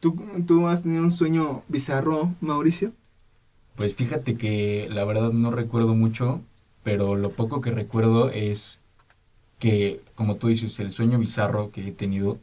¿Tú, 0.00 0.16
¿Tú 0.46 0.66
has 0.66 0.82
tenido 0.82 1.02
un 1.04 1.12
sueño 1.12 1.62
bizarro, 1.68 2.34
Mauricio? 2.40 2.92
Pues 3.76 3.94
fíjate 3.94 4.36
que 4.36 4.88
la 4.90 5.04
verdad 5.04 5.32
no 5.32 5.50
recuerdo 5.50 5.94
mucho, 5.94 6.40
pero 6.82 7.16
lo 7.16 7.30
poco 7.32 7.60
que 7.60 7.70
recuerdo 7.70 8.30
es 8.30 8.80
que, 9.58 10.02
como 10.14 10.36
tú 10.36 10.48
dices, 10.48 10.78
el 10.80 10.92
sueño 10.92 11.18
bizarro 11.18 11.70
que 11.70 11.88
he 11.88 11.92
tenido 11.92 12.38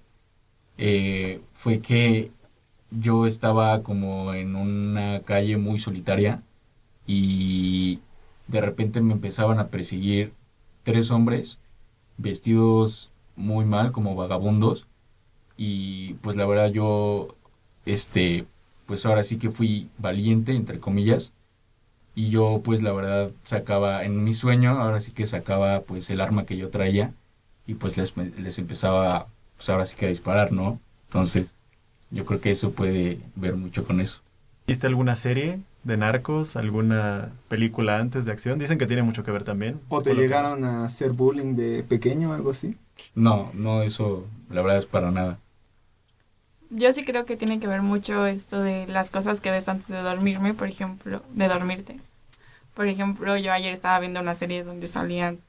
eh, 0.78 1.42
fue 1.54 1.80
que 1.80 2.32
yo 2.92 3.26
estaba 3.28 3.84
como 3.84 4.34
en 4.34 4.56
una 4.56 5.22
calle 5.24 5.58
muy 5.58 5.78
solitaria 5.80 6.44
y 7.08 8.00
de 8.48 8.62
repente 8.62 9.02
me 9.02 9.14
empezaban 9.14 9.60
a 9.60 9.70
perseguir 9.70 10.34
tres 10.84 11.12
hombres 11.12 11.58
vestidos 12.18 13.12
muy 13.36 13.66
mal, 13.66 13.92
como 13.92 14.16
vagabundos, 14.16 14.88
y 15.58 16.16
pues 16.16 16.38
la 16.38 16.46
verdad 16.46 16.72
yo, 16.72 17.36
este, 17.86 18.46
pues 18.88 19.06
ahora 19.06 19.24
sí 19.24 19.38
que 19.38 19.52
fui 19.52 19.90
valiente, 20.00 20.54
entre 20.56 20.80
comillas, 20.80 21.32
y 22.16 22.30
yo 22.30 22.62
pues 22.64 22.82
la 22.82 22.92
verdad 22.94 23.32
sacaba, 23.44 24.04
en 24.04 24.24
mi 24.24 24.34
sueño, 24.34 24.72
ahora 24.72 25.00
sí 25.00 25.12
que 25.12 25.28
sacaba 25.28 25.82
pues 25.82 26.10
el 26.10 26.22
arma 26.22 26.46
que 26.46 26.58
yo 26.58 26.70
traía, 26.70 27.14
y 27.68 27.76
pues 27.76 27.98
les, 27.98 28.16
les 28.18 28.58
empezaba, 28.58 29.28
pues 29.58 29.70
ahora 29.70 29.86
sí 29.86 29.96
que 29.96 30.08
a 30.08 30.10
disparar, 30.10 30.52
¿no? 30.52 30.80
Entonces, 31.10 31.54
yo 32.10 32.26
creo 32.26 32.42
que 32.42 32.52
eso 32.52 32.72
puede 32.72 33.20
ver 33.36 33.56
mucho 33.56 33.84
con 33.84 34.00
eso. 34.02 34.22
¿Viste 34.66 34.88
alguna 34.88 35.16
serie 35.16 35.60
de 35.84 35.98
narcos, 35.98 36.56
alguna 36.56 37.30
película 37.50 38.00
antes 38.00 38.26
de 38.26 38.32
acción? 38.32 38.60
Dicen 38.60 38.78
que 38.78 38.88
tiene 38.88 39.04
mucho 39.04 39.24
que 39.24 39.32
ver 39.32 39.44
también. 39.44 39.80
¿O 39.90 40.02
te 40.02 40.12
que- 40.12 40.16
llegaron 40.18 40.64
a 40.66 40.86
hacer 40.86 41.12
bullying 41.12 41.56
de 41.56 41.84
pequeño 41.84 42.32
o 42.32 42.34
algo 42.34 42.52
así? 42.52 42.76
No, 43.16 43.52
no, 43.54 43.82
eso 43.84 44.26
la 44.50 44.62
verdad 44.62 44.78
es 44.78 44.86
para 44.86 45.12
nada. 45.12 45.40
Yo 46.70 46.92
sí 46.92 47.04
creo 47.04 47.26
que 47.26 47.38
tiene 47.38 47.60
que 47.60 47.68
ver 47.68 47.82
mucho 47.82 48.26
esto 48.26 48.62
de 48.62 48.88
las 48.88 49.10
cosas 49.10 49.40
que 49.40 49.52
ves 49.52 49.70
antes 49.70 49.88
de 49.88 50.02
dormirme, 50.02 50.54
por 50.54 50.68
ejemplo, 50.68 51.24
de 51.34 51.48
dormirte. 51.48 52.00
Por 52.74 52.88
ejemplo, 52.88 53.38
yo 53.38 53.54
ayer 53.54 53.74
estaba 53.74 54.00
viendo 54.00 54.20
una 54.20 54.36
serie 54.36 54.64
donde 54.64 54.88
salían 54.88 55.40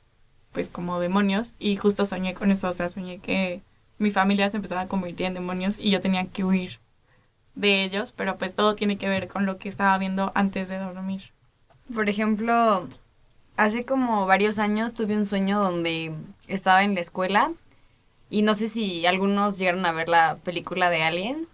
pues 0.53 0.69
como 0.69 1.01
demonios 1.01 1.55
y 1.59 1.77
justo 1.77 2.07
soñé 2.07 2.35
con 2.35 2.51
eso, 2.51 2.69
o 2.69 2.73
sea, 2.73 2.89
soñé 2.89 3.19
que 3.19 3.63
mi 3.99 4.11
familia 4.11 4.49
se 4.51 4.57
empezaba 4.57 4.83
a 4.83 4.89
convertir 4.89 5.27
en 5.27 5.35
demonios 5.35 5.79
y 5.79 5.91
yo 5.91 6.01
tenía 6.01 6.27
que 6.27 6.45
huir 6.45 6.79
de 7.55 7.83
ellos, 7.83 8.13
pero 8.13 8.39
pues 8.39 8.55
todo 8.55 8.77
tiene 8.77 8.97
que 8.97 9.09
ver 9.09 9.29
con 9.29 9.45
lo 9.45 9.59
que 9.59 9.69
estaba 9.69 9.99
viendo 9.99 10.31
antes 10.35 10.69
de 10.69 10.79
dormir. 10.79 11.33
Por 11.93 12.09
ejemplo, 12.09 12.89
hace 13.57 13.85
como 13.85 14.27
varios 14.27 14.59
años 14.59 14.95
tuve 14.95 15.17
un 15.17 15.27
sueño 15.27 15.59
donde 15.61 16.15
estaba 16.47 16.85
en 16.85 16.95
la 16.95 17.01
escuela 17.01 17.51
y 18.31 18.43
no 18.43 18.55
sé 18.55 18.69
si 18.69 19.07
algunos 19.07 19.59
llegaron 19.59 19.85
a 19.87 19.93
ver 19.93 20.09
la 20.09 20.37
película 20.45 20.91
de 20.91 21.03
Alien, 21.03 21.49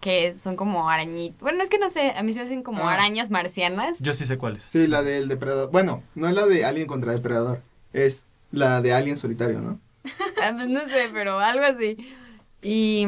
que 0.00 0.32
son 0.34 0.54
como 0.56 0.88
arañitas. 0.90 1.40
Bueno, 1.40 1.62
es 1.62 1.70
que 1.70 1.78
no 1.78 1.88
sé, 1.90 2.12
a 2.12 2.22
mí 2.22 2.32
se 2.32 2.38
me 2.40 2.44
hacen 2.44 2.62
como 2.62 2.88
Ah. 2.88 2.92
arañas 2.94 3.30
marcianas. 3.30 3.98
Yo 4.00 4.14
sí 4.14 4.24
sé 4.24 4.38
cuál 4.38 4.56
es. 4.56 4.62
Sí, 4.62 4.86
la 4.86 5.02
del 5.02 5.26
depredador. 5.28 5.70
Bueno, 5.70 6.02
no 6.14 6.28
es 6.28 6.34
la 6.34 6.46
de 6.46 6.64
Alien 6.64 6.86
contra 6.86 7.12
Depredador. 7.12 7.62
Es 7.92 8.26
la 8.52 8.80
de 8.80 8.92
Alien 8.92 9.16
solitario, 9.16 9.60
¿no? 9.60 9.80
Ah, 10.42 10.52
pues 10.54 10.68
no 10.68 10.80
sé, 10.86 11.10
pero 11.12 11.38
algo 11.40 11.64
así. 11.64 11.96
Y, 12.62 13.06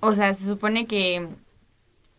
o 0.00 0.12
sea, 0.12 0.32
se 0.34 0.46
supone 0.46 0.86
que 0.86 1.28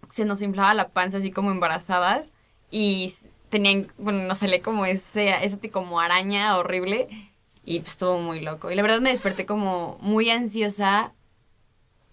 se 0.09 0.23
nos 0.25 0.41
inflaba 0.41 0.73
la 0.73 0.89
panza 0.89 1.17
así 1.17 1.31
como 1.31 1.51
embarazadas 1.51 2.31
y 2.71 3.13
tenían, 3.49 3.87
bueno, 3.97 4.23
nos 4.23 4.37
salía 4.37 4.61
como 4.61 4.85
ese, 4.85 5.43
ese 5.45 5.57
tipo 5.57 5.79
como 5.79 5.99
araña 5.99 6.57
horrible 6.57 7.07
y 7.65 7.79
pues 7.79 7.91
estuvo 7.91 8.19
muy 8.19 8.39
loco. 8.39 8.71
Y 8.71 8.75
la 8.75 8.81
verdad 8.81 9.01
me 9.01 9.09
desperté 9.09 9.45
como 9.45 9.97
muy 10.01 10.29
ansiosa 10.29 11.11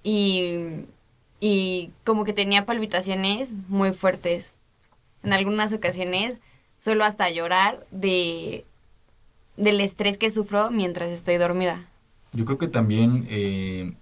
y, 0.02 0.86
y 1.40 1.90
como 2.04 2.24
que 2.24 2.32
tenía 2.32 2.66
palpitaciones 2.66 3.52
muy 3.68 3.92
fuertes. 3.92 4.52
En 5.22 5.32
algunas 5.32 5.72
ocasiones 5.72 6.40
suelo 6.76 7.04
hasta 7.04 7.28
llorar 7.30 7.86
de 7.90 8.64
del 9.56 9.80
estrés 9.82 10.16
que 10.16 10.30
sufro 10.30 10.70
mientras 10.70 11.10
estoy 11.10 11.36
dormida. 11.36 11.86
Yo 12.32 12.46
creo 12.46 12.56
que 12.56 12.68
también 12.68 13.26
eh, 13.28 13.94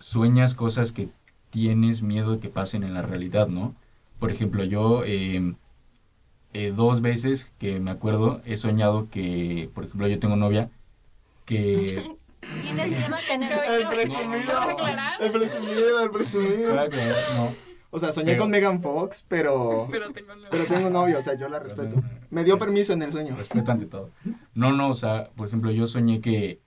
sueñas 0.00 0.54
cosas 0.56 0.90
que 0.90 1.08
tienes 1.50 2.02
miedo 2.02 2.40
que 2.40 2.48
pasen 2.48 2.82
en 2.82 2.94
la 2.94 3.02
realidad, 3.02 3.46
¿no? 3.46 3.74
Por 4.18 4.32
ejemplo, 4.32 4.64
yo 4.64 5.04
eh, 5.04 5.54
eh, 6.54 6.72
dos 6.74 7.02
veces 7.02 7.50
que 7.58 7.78
me 7.78 7.92
acuerdo 7.92 8.40
he 8.44 8.56
soñado 8.56 9.08
que, 9.10 9.70
por 9.74 9.84
ejemplo, 9.84 10.08
yo 10.08 10.18
tengo 10.18 10.34
novia 10.36 10.70
que... 11.46 12.16
Tienes 12.62 12.88
miedo 12.90 13.14
a 13.14 13.18
tener 13.26 13.52
El 13.52 13.88
presumido, 13.88 14.52
el 15.20 15.30
presumido, 15.32 16.02
el 16.02 16.10
presumido. 16.10 16.74
no, 17.36 17.54
O 17.90 17.98
sea, 17.98 18.12
soñé 18.12 18.32
Pero- 18.32 18.42
con 18.42 18.50
Megan 18.50 18.80
Fox, 18.82 19.24
pero, 19.26 19.88
Pero 19.90 20.10
tengo 20.12 20.32
pero 20.50 20.64
tengo 20.66 20.90
novio, 20.90 21.18
o 21.18 21.22
sea, 21.22 21.34
yo 21.34 21.48
la 21.48 21.58
respeto. 21.58 22.02
Me 22.30 22.44
dio 22.44 22.58
permiso 22.58 22.92
en 22.92 23.02
el 23.02 23.10
sueño. 23.12 23.34
respeto 23.36 23.72
ante 23.72 23.86
todo. 23.86 24.10
No, 24.54 24.72
no, 24.72 24.90
o 24.90 24.94
sea, 24.94 25.30
por 25.34 25.48
ejemplo, 25.48 25.70
yo 25.72 25.86
soñé 25.86 26.20
que 26.20 26.60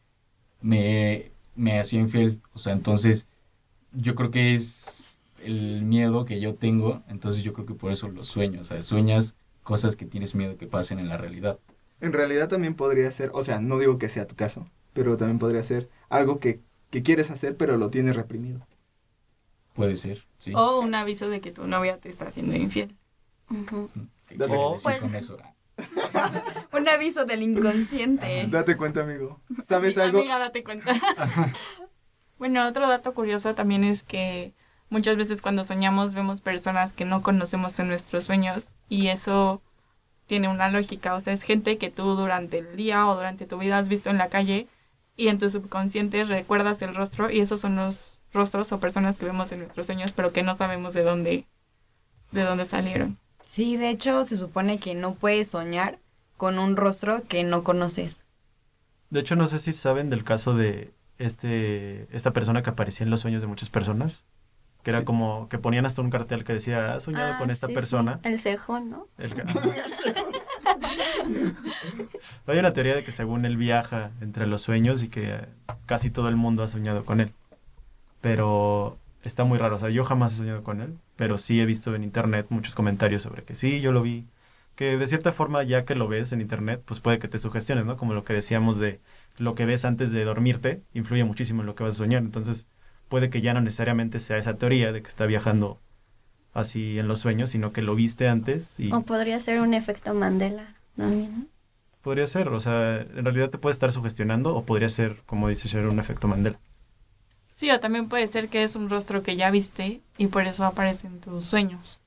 me, 0.62 1.32
me 1.56 1.80
hacía 1.80 2.00
infiel, 2.00 2.42
o 2.54 2.60
sea, 2.60 2.74
entonces 2.74 3.28
yo 3.94 4.16
creo 4.16 4.32
que 4.32 4.56
es 4.56 5.20
el 5.44 5.84
miedo 5.84 6.26
que 6.26 6.40
yo 6.42 6.56
tengo, 6.56 7.04
entonces 7.08 7.44
yo 7.44 7.54
creo 7.54 7.66
que 7.66 7.74
por 7.74 7.92
eso 7.92 8.10
lo 8.10 8.24
sueño, 8.26 8.60
o 8.62 8.64
sea, 8.66 8.82
sueñas 8.84 9.36
cosas 9.64 9.96
que 9.96 10.06
tienes 10.06 10.36
miedo 10.36 10.58
que 10.58 10.68
pasen 10.68 11.00
en 11.00 11.08
la 11.08 11.16
realidad. 11.18 11.58
En 12.02 12.14
realidad 12.14 12.48
también 12.48 12.76
podría 12.76 13.12
ser, 13.12 13.32
o 13.34 13.44
sea, 13.44 13.60
no 13.60 13.78
digo 13.80 13.98
que 13.98 14.10
sea 14.10 14.26
tu 14.28 14.36
caso, 14.36 14.68
pero 14.94 15.18
también 15.18 15.40
podría 15.40 15.64
ser 15.64 15.90
algo 16.10 16.40
que, 16.40 16.62
que 16.90 17.04
quieres 17.04 17.30
hacer, 17.32 17.58
pero 17.58 17.78
lo 17.78 17.90
tienes 17.90 18.16
reprimido. 18.16 18.66
Puede 19.74 19.98
ser, 19.98 20.26
sí. 20.40 20.54
O 20.56 20.80
un 20.80 20.96
aviso 20.96 21.30
de 21.30 21.42
que 21.42 21.52
tu 21.52 21.68
novia 21.68 21.98
te 22.00 22.10
está 22.10 22.28
haciendo 22.28 22.56
infiel. 22.56 22.96
¿Qué 24.28 24.36
Date- 24.38 24.54
decir 24.54 24.80
Pues- 24.84 25.00
con 25.02 25.16
eso? 25.16 25.38
Un 26.78 26.90
aviso 26.90 27.24
del 27.26 27.42
inconsciente. 27.42 28.46
Date 28.50 28.76
cuenta, 28.76 29.02
amigo. 29.02 29.40
¿Sabes 29.64 29.98
algo? 29.98 30.20
Amiga, 30.20 30.38
date 30.38 30.62
cuenta. 30.64 30.94
bueno, 32.38 32.68
otro 32.68 32.88
dato 32.88 33.14
curioso 33.14 33.56
también 33.56 33.84
es 33.86 34.04
que 34.04 34.54
muchas 34.90 35.16
veces 35.16 35.42
cuando 35.42 35.64
soñamos 35.64 36.14
vemos 36.14 36.42
personas 36.42 36.92
que 36.94 37.06
no 37.06 37.22
conocemos 37.22 37.80
en 37.80 37.88
nuestros 37.88 38.26
sueños 38.26 38.74
y 38.90 39.08
eso 39.08 39.62
tiene 40.30 40.48
una 40.48 40.70
lógica. 40.70 41.16
O 41.16 41.22
sea, 41.22 41.34
es 41.34 41.42
gente 41.42 41.78
que 41.78 41.90
tú 41.90 42.16
durante 42.16 42.60
el 42.60 42.78
día 42.78 43.08
o 43.08 43.16
durante 43.16 43.48
tu 43.48 43.58
vida 43.58 43.80
has 43.80 43.90
visto 43.90 44.12
en 44.12 44.20
la 44.20 44.30
calle 44.30 44.68
y 45.18 45.28
en 45.28 45.40
tu 45.40 45.50
subconsciente 45.50 46.24
recuerdas 46.24 46.82
el 46.84 46.94
rostro 46.96 47.32
y 47.32 47.42
esos 47.42 47.60
son 47.60 47.76
los 47.76 48.20
rostros 48.32 48.72
o 48.72 48.80
personas 48.80 49.18
que 49.18 49.26
vemos 49.26 49.52
en 49.52 49.60
nuestros 49.60 49.88
sueños 49.88 50.14
pero 50.14 50.32
que 50.32 50.44
no 50.44 50.54
sabemos 50.54 50.94
de 50.94 51.02
dónde, 51.02 51.48
de 52.32 52.44
dónde 52.44 52.66
salieron. 52.66 53.18
Sí, 53.44 53.76
de 53.76 53.90
hecho 53.90 54.24
se 54.24 54.38
supone 54.38 54.78
que 54.78 54.94
no 54.94 55.16
puedes 55.16 55.48
soñar 55.50 55.98
con 56.38 56.60
un 56.60 56.78
rostro 56.78 57.24
que 57.28 57.44
no 57.44 57.64
conoces. 57.64 58.24
De 59.10 59.22
hecho, 59.22 59.36
no 59.36 59.48
sé 59.48 59.58
si 59.58 59.74
saben 59.74 60.12
del 60.12 60.24
caso 60.24 60.54
de 60.54 60.94
este 61.18 62.08
esta 62.16 62.32
persona 62.32 62.62
que 62.62 62.70
aparecía 62.70 63.04
en 63.04 63.10
los 63.10 63.22
sueños 63.22 63.42
de 63.42 63.48
muchas 63.48 63.70
personas. 63.70 64.26
Que 64.84 64.92
era 64.92 65.00
Sí. 65.00 65.06
como 65.06 65.50
que 65.50 65.58
ponían 65.58 65.86
hasta 65.86 66.02
un 66.02 66.10
cartel 66.10 66.46
que 66.46 66.54
decía, 66.54 66.94
has 66.96 67.04
soñado 67.04 67.34
Ah, 67.34 67.38
con 67.38 67.50
esta 67.50 67.68
sí, 67.68 67.74
sí. 67.74 67.76
persona. 67.76 68.20
El 68.24 68.40
cejón, 68.40 68.90
¿no? 68.90 69.08
El 69.18 69.34
Hay 72.48 72.58
una 72.60 72.74
teoría 72.74 72.96
de 72.96 73.04
que 73.04 73.12
según 73.12 73.46
él 73.46 73.58
viaja 73.58 74.12
entre 74.22 74.48
los 74.48 74.62
sueños 74.62 75.04
y 75.04 75.10
que 75.10 75.46
casi 75.86 76.10
todo 76.10 76.30
el 76.30 76.36
mundo 76.36 76.64
ha 76.64 76.68
soñado 76.68 77.06
con 77.06 77.20
él. 77.22 77.32
Pero 78.22 78.98
está 79.24 79.44
muy 79.44 79.58
raro. 79.58 79.76
O 79.76 79.80
sea, 79.80 79.90
yo 79.90 80.04
jamás 80.04 80.34
he 80.34 80.38
soñado 80.38 80.64
con 80.64 80.82
él, 80.82 80.98
pero 81.16 81.38
sí 81.38 81.60
he 81.62 81.66
visto 81.66 81.94
en 81.96 82.04
internet 82.04 82.48
muchos 82.50 82.76
comentarios 82.76 83.22
sobre 83.22 83.44
que 83.44 83.56
sí, 83.56 83.82
yo 83.82 83.92
lo 83.92 84.02
vi. 84.02 84.26
Que 84.76 84.98
de 84.98 85.08
cierta 85.08 85.32
forma, 85.34 85.64
ya 85.64 85.84
que 85.84 85.94
lo 85.96 86.08
ves 86.08 86.32
en 86.32 86.40
internet, 86.42 86.82
pues 86.86 87.02
puede 87.02 87.20
que 87.20 87.28
te 87.28 87.38
sugestiones, 87.38 87.86
¿no? 87.86 87.98
Como 87.98 88.14
lo 88.14 88.24
que 88.24 88.34
decíamos 88.34 88.80
de 88.80 89.02
lo 89.38 89.54
que 89.56 89.66
ves 89.66 89.84
antes 89.84 90.12
de 90.14 90.24
dormirte, 90.24 90.82
influye 90.94 91.24
muchísimo 91.26 91.62
en 91.62 91.68
lo 91.68 91.76
que 91.76 91.84
vas 91.84 91.96
a 91.96 91.98
soñar. 91.98 92.22
Entonces, 92.24 92.66
puede 93.10 93.30
que 93.30 93.42
ya 93.42 93.54
no 93.54 93.62
necesariamente 93.62 94.20
sea 94.20 94.38
esa 94.38 94.58
teoría 94.58 94.92
de 94.92 95.02
que 95.02 95.10
está 95.10 95.26
viajando 95.26 95.80
así 96.54 96.98
en 97.00 97.08
los 97.08 97.20
sueños, 97.20 97.50
sino 97.50 97.74
que 97.74 97.82
lo 97.82 97.96
viste 97.96 98.28
antes 98.28 98.80
y... 98.80 98.92
O 98.92 99.02
podría 99.02 99.40
ser 99.40 99.60
un 99.60 99.74
efecto 99.74 100.14
Mandela 100.14 100.76
también, 100.96 101.40
¿no? 101.40 101.46
Podría 102.02 102.28
ser, 102.28 102.48
o 102.48 102.60
sea, 102.62 103.02
en 103.02 103.26
realidad 103.26 103.50
te 103.50 103.58
puede 103.58 103.74
estar 103.74 103.92
sugestionando 103.92 104.56
o 104.56 104.64
podría 104.64 104.88
ser, 104.88 105.22
como 105.26 105.50
dice 105.50 105.68
Cher, 105.68 105.86
un 105.86 106.00
efecto 106.00 106.30
Mandela. 106.30 106.58
Sí, 107.52 107.70
o 107.72 107.80
también 107.82 108.08
puede 108.08 108.26
ser 108.28 108.48
que 108.48 108.64
es 108.64 108.78
un 108.78 108.90
rostro 108.90 109.22
que 109.22 109.36
ya 109.36 109.52
viste 109.52 110.02
y 110.18 110.28
por 110.28 110.44
eso 110.44 110.64
aparece 110.64 111.08
en 111.08 111.20
tus 111.20 111.44
sueños. 111.46 112.00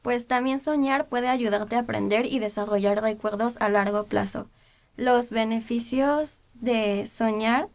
Pues 0.00 0.26
también 0.26 0.60
soñar 0.60 1.06
puede 1.08 1.28
ayudarte 1.28 1.76
a 1.76 1.80
aprender 1.80 2.26
y 2.26 2.38
desarrollar 2.38 3.02
recuerdos 3.02 3.58
a 3.60 3.68
largo 3.68 4.04
plazo. 4.06 4.48
Los 4.96 5.30
beneficios 5.30 6.40
de 6.54 7.06
soñar, 7.06 7.68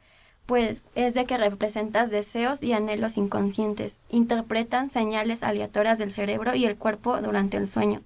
pues 0.47 0.83
es 0.95 1.13
de 1.13 1.25
que 1.25 1.37
representas 1.37 2.09
deseos 2.09 2.63
y 2.63 2.73
anhelos 2.73 3.17
inconscientes, 3.17 3.99
interpretan 4.09 4.89
señales 4.89 5.43
aleatorias 5.43 5.99
del 5.99 6.11
cerebro 6.11 6.55
y 6.55 6.65
el 6.65 6.77
cuerpo 6.77 7.21
durante 7.21 7.57
el 7.57 7.67
sueño, 7.67 8.01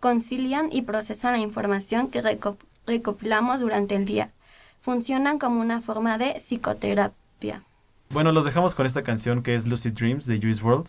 concilian 0.00 0.68
y 0.72 0.82
procesan 0.82 1.32
la 1.34 1.38
información 1.38 2.08
que 2.08 2.22
reco- 2.22 2.56
recopilamos 2.86 3.60
durante 3.60 3.94
el 3.94 4.06
día, 4.06 4.32
funcionan 4.80 5.38
como 5.38 5.60
una 5.60 5.80
forma 5.82 6.18
de 6.18 6.34
psicoterapia. 6.40 7.62
Bueno, 8.08 8.32
los 8.32 8.44
dejamos 8.44 8.74
con 8.74 8.86
esta 8.86 9.02
canción 9.02 9.42
que 9.42 9.54
es 9.54 9.66
Lucid 9.66 9.92
Dreams 9.92 10.26
de 10.26 10.40
Juice 10.40 10.62
World. 10.62 10.88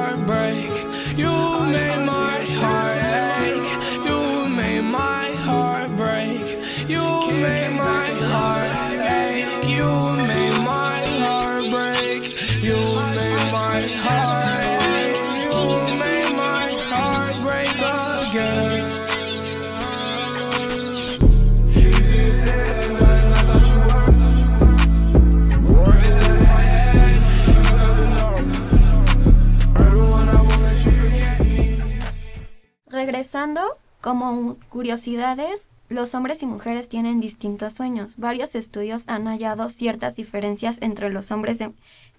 Como 34.01 34.57
curiosidades, 34.69 35.71
los 35.89 36.13
hombres 36.13 36.43
y 36.43 36.45
mujeres 36.45 36.89
tienen 36.89 37.19
distintos 37.19 37.73
sueños. 37.73 38.13
Varios 38.17 38.53
estudios 38.53 39.03
han 39.07 39.25
hallado 39.25 39.69
ciertas 39.69 40.15
diferencias 40.15 40.77
entre 40.81 41.09
los 41.09 41.31
hombres 41.31 41.59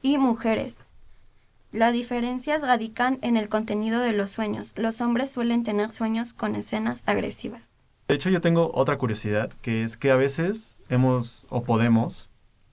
y 0.02 0.18
mujeres. 0.18 0.78
Las 1.70 1.92
diferencias 1.92 2.62
radican 2.62 3.20
en 3.22 3.36
el 3.36 3.48
contenido 3.48 4.00
de 4.00 4.12
los 4.12 4.30
sueños. 4.30 4.72
Los 4.74 5.00
hombres 5.00 5.30
suelen 5.30 5.62
tener 5.62 5.92
sueños 5.92 6.32
con 6.32 6.56
escenas 6.56 7.04
agresivas. 7.06 7.80
De 8.08 8.16
hecho, 8.16 8.28
yo 8.28 8.40
tengo 8.40 8.72
otra 8.74 8.98
curiosidad, 8.98 9.52
que 9.62 9.84
es 9.84 9.96
que 9.96 10.10
a 10.10 10.16
veces 10.16 10.80
hemos 10.88 11.46
o 11.50 11.62
podemos 11.62 12.30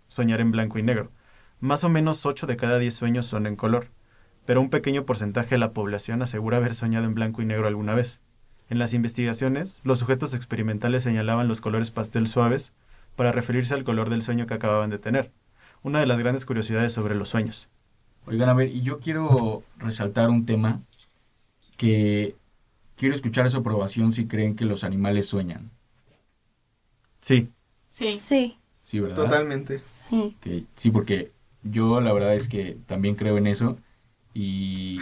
soñar 0.07 0.41
en 0.41 0.51
blanco 0.51 0.79
y 0.79 0.83
negro. 0.83 1.11
Más 1.59 1.83
o 1.83 1.89
menos 1.89 2.25
8 2.25 2.47
de 2.47 2.57
cada 2.57 2.79
10 2.79 2.95
sueños 2.95 3.27
son 3.27 3.45
en 3.45 3.55
color, 3.55 3.91
pero 4.45 4.59
un 4.59 4.71
pequeño 4.71 5.05
porcentaje 5.05 5.51
de 5.51 5.59
la 5.59 5.71
población 5.71 6.23
asegura 6.23 6.57
haber 6.57 6.73
soñado 6.73 7.05
en 7.05 7.13
blanco 7.13 7.43
y 7.43 7.45
negro 7.45 7.67
alguna 7.67 7.93
vez. 7.93 8.21
En 8.69 8.77
las 8.79 8.93
investigaciones, 8.93 9.81
los 9.83 9.99
sujetos 9.99 10.33
experimentales 10.33 11.03
señalaban 11.03 11.47
los 11.47 11.61
colores 11.61 11.91
pastel 11.91 12.27
suaves 12.27 12.71
para 13.15 13.31
referirse 13.31 13.73
al 13.73 13.83
color 13.83 14.09
del 14.09 14.21
sueño 14.21 14.45
que 14.47 14.53
acababan 14.53 14.89
de 14.89 14.99
tener. 14.99 15.31
Una 15.81 15.99
de 15.99 16.05
las 16.05 16.19
grandes 16.19 16.45
curiosidades 16.45 16.93
sobre 16.93 17.15
los 17.15 17.29
sueños. 17.29 17.67
Oigan, 18.25 18.49
a 18.49 18.53
ver, 18.53 18.69
y 18.69 18.81
yo 18.81 18.99
quiero 18.99 19.63
resaltar 19.77 20.29
un 20.29 20.45
tema 20.45 20.81
que 21.77 22.35
quiero 22.95 23.15
escuchar 23.15 23.49
su 23.49 23.57
aprobación 23.57 24.11
si 24.11 24.27
creen 24.27 24.55
que 24.55 24.65
los 24.65 24.83
animales 24.83 25.27
sueñan. 25.27 25.71
Sí, 27.21 27.49
Sí. 27.89 28.17
Sí, 28.19 28.57
Sí, 28.83 28.99
¿verdad? 28.99 29.15
Totalmente. 29.15 29.81
sí. 29.83 30.35
Que- 30.41 30.65
sí, 30.75 30.91
porque 30.91 31.31
yo 31.63 32.01
la 32.01 32.13
verdad 32.13 32.35
es 32.35 32.47
que 32.47 32.77
también 32.85 33.15
creo 33.15 33.37
en 33.37 33.47
eso 33.47 33.77
y 34.33 34.99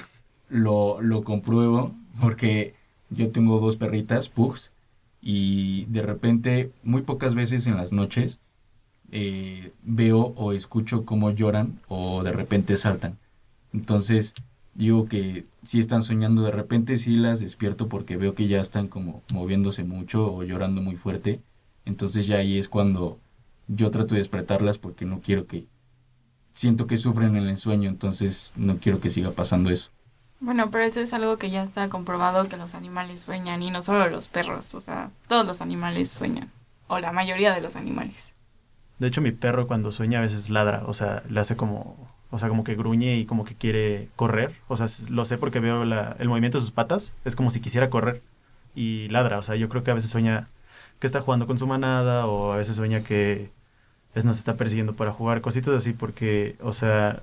lo, 0.49 1.01
lo 1.01 1.23
compruebo 1.23 1.93
porque 2.21 2.75
yo 3.09 3.31
tengo 3.31 3.59
dos 3.59 3.77
perritas, 3.77 4.29
pugs, 4.29 4.71
y 5.21 5.85
de 5.85 6.01
repente, 6.01 6.71
muy 6.83 7.01
pocas 7.01 7.35
veces 7.35 7.67
en 7.67 7.75
las 7.75 7.91
noches, 7.91 8.39
eh, 9.11 9.71
veo 9.83 10.33
o 10.35 10.51
escucho 10.51 11.05
cómo 11.05 11.31
lloran 11.31 11.79
o 11.87 12.23
de 12.23 12.31
repente 12.31 12.77
saltan. 12.77 13.17
Entonces, 13.73 14.33
digo 14.73 15.07
que 15.07 15.45
si 15.63 15.79
están 15.79 16.03
soñando 16.03 16.43
de 16.43 16.51
repente, 16.51 16.97
sí 16.97 17.15
las 17.15 17.39
despierto 17.39 17.89
porque 17.89 18.17
veo 18.17 18.35
que 18.35 18.47
ya 18.47 18.61
están 18.61 18.87
como 18.87 19.23
moviéndose 19.33 19.83
mucho 19.83 20.33
o 20.33 20.43
llorando 20.43 20.81
muy 20.81 20.95
fuerte. 20.95 21.41
Entonces 21.85 22.27
ya 22.27 22.37
ahí 22.37 22.57
es 22.57 22.69
cuando 22.69 23.17
yo 23.67 23.91
trato 23.91 24.15
de 24.15 24.21
despertarlas 24.21 24.77
porque 24.77 25.05
no 25.05 25.21
quiero 25.21 25.47
que... 25.47 25.65
Siento 26.53 26.87
que 26.87 26.97
sufren 26.97 27.35
en 27.35 27.47
el 27.47 27.57
sueño, 27.57 27.87
entonces 27.87 28.53
no 28.55 28.77
quiero 28.77 28.99
que 28.99 29.11
siga 29.11 29.31
pasando 29.31 29.69
eso. 29.69 29.91
Bueno, 30.39 30.69
pero 30.69 30.83
eso 30.83 30.99
es 30.99 31.13
algo 31.13 31.37
que 31.37 31.49
ya 31.49 31.63
está 31.63 31.89
comprobado 31.89 32.47
que 32.47 32.57
los 32.57 32.75
animales 32.75 33.21
sueñan 33.21 33.63
y 33.63 33.71
no 33.71 33.81
solo 33.81 34.07
los 34.09 34.27
perros, 34.27 34.75
o 34.75 34.79
sea, 34.79 35.09
todos 35.27 35.45
los 35.47 35.61
animales 35.61 36.09
sueñan, 36.09 36.51
o 36.87 36.99
la 36.99 37.11
mayoría 37.11 37.53
de 37.53 37.61
los 37.61 37.75
animales. 37.75 38.33
De 38.99 39.07
hecho, 39.07 39.21
mi 39.21 39.31
perro 39.31 39.67
cuando 39.67 39.91
sueña 39.91 40.19
a 40.19 40.21
veces 40.23 40.49
ladra, 40.49 40.83
o 40.85 40.93
sea, 40.93 41.23
le 41.29 41.39
hace 41.39 41.55
como, 41.55 42.11
o 42.31 42.39
sea, 42.39 42.49
como 42.49 42.63
que 42.63 42.75
gruñe 42.75 43.17
y 43.17 43.25
como 43.25 43.45
que 43.45 43.55
quiere 43.55 44.09
correr. 44.15 44.55
O 44.67 44.75
sea, 44.75 44.87
lo 45.09 45.25
sé 45.25 45.37
porque 45.37 45.59
veo 45.59 45.85
la- 45.85 46.15
el 46.19 46.29
movimiento 46.29 46.57
de 46.57 46.61
sus 46.63 46.71
patas, 46.71 47.13
es 47.25 47.35
como 47.35 47.49
si 47.51 47.59
quisiera 47.59 47.89
correr 47.89 48.21
y 48.75 49.07
ladra. 49.09 49.37
O 49.37 49.43
sea, 49.43 49.55
yo 49.55 49.69
creo 49.69 49.83
que 49.83 49.91
a 49.91 49.93
veces 49.93 50.09
sueña 50.09 50.47
que 50.99 51.05
está 51.07 51.21
jugando 51.21 51.45
con 51.47 51.57
su 51.59 51.67
manada 51.67 52.25
o 52.27 52.53
a 52.53 52.57
veces 52.57 52.75
sueña 52.75 53.03
que 53.03 53.51
es, 54.15 54.25
nos 54.25 54.39
está 54.39 54.55
persiguiendo 54.55 54.95
para 54.95 55.11
jugar, 55.13 55.41
cositas 55.41 55.73
así 55.75 55.93
porque, 55.93 56.55
o 56.61 56.73
sea, 56.73 57.21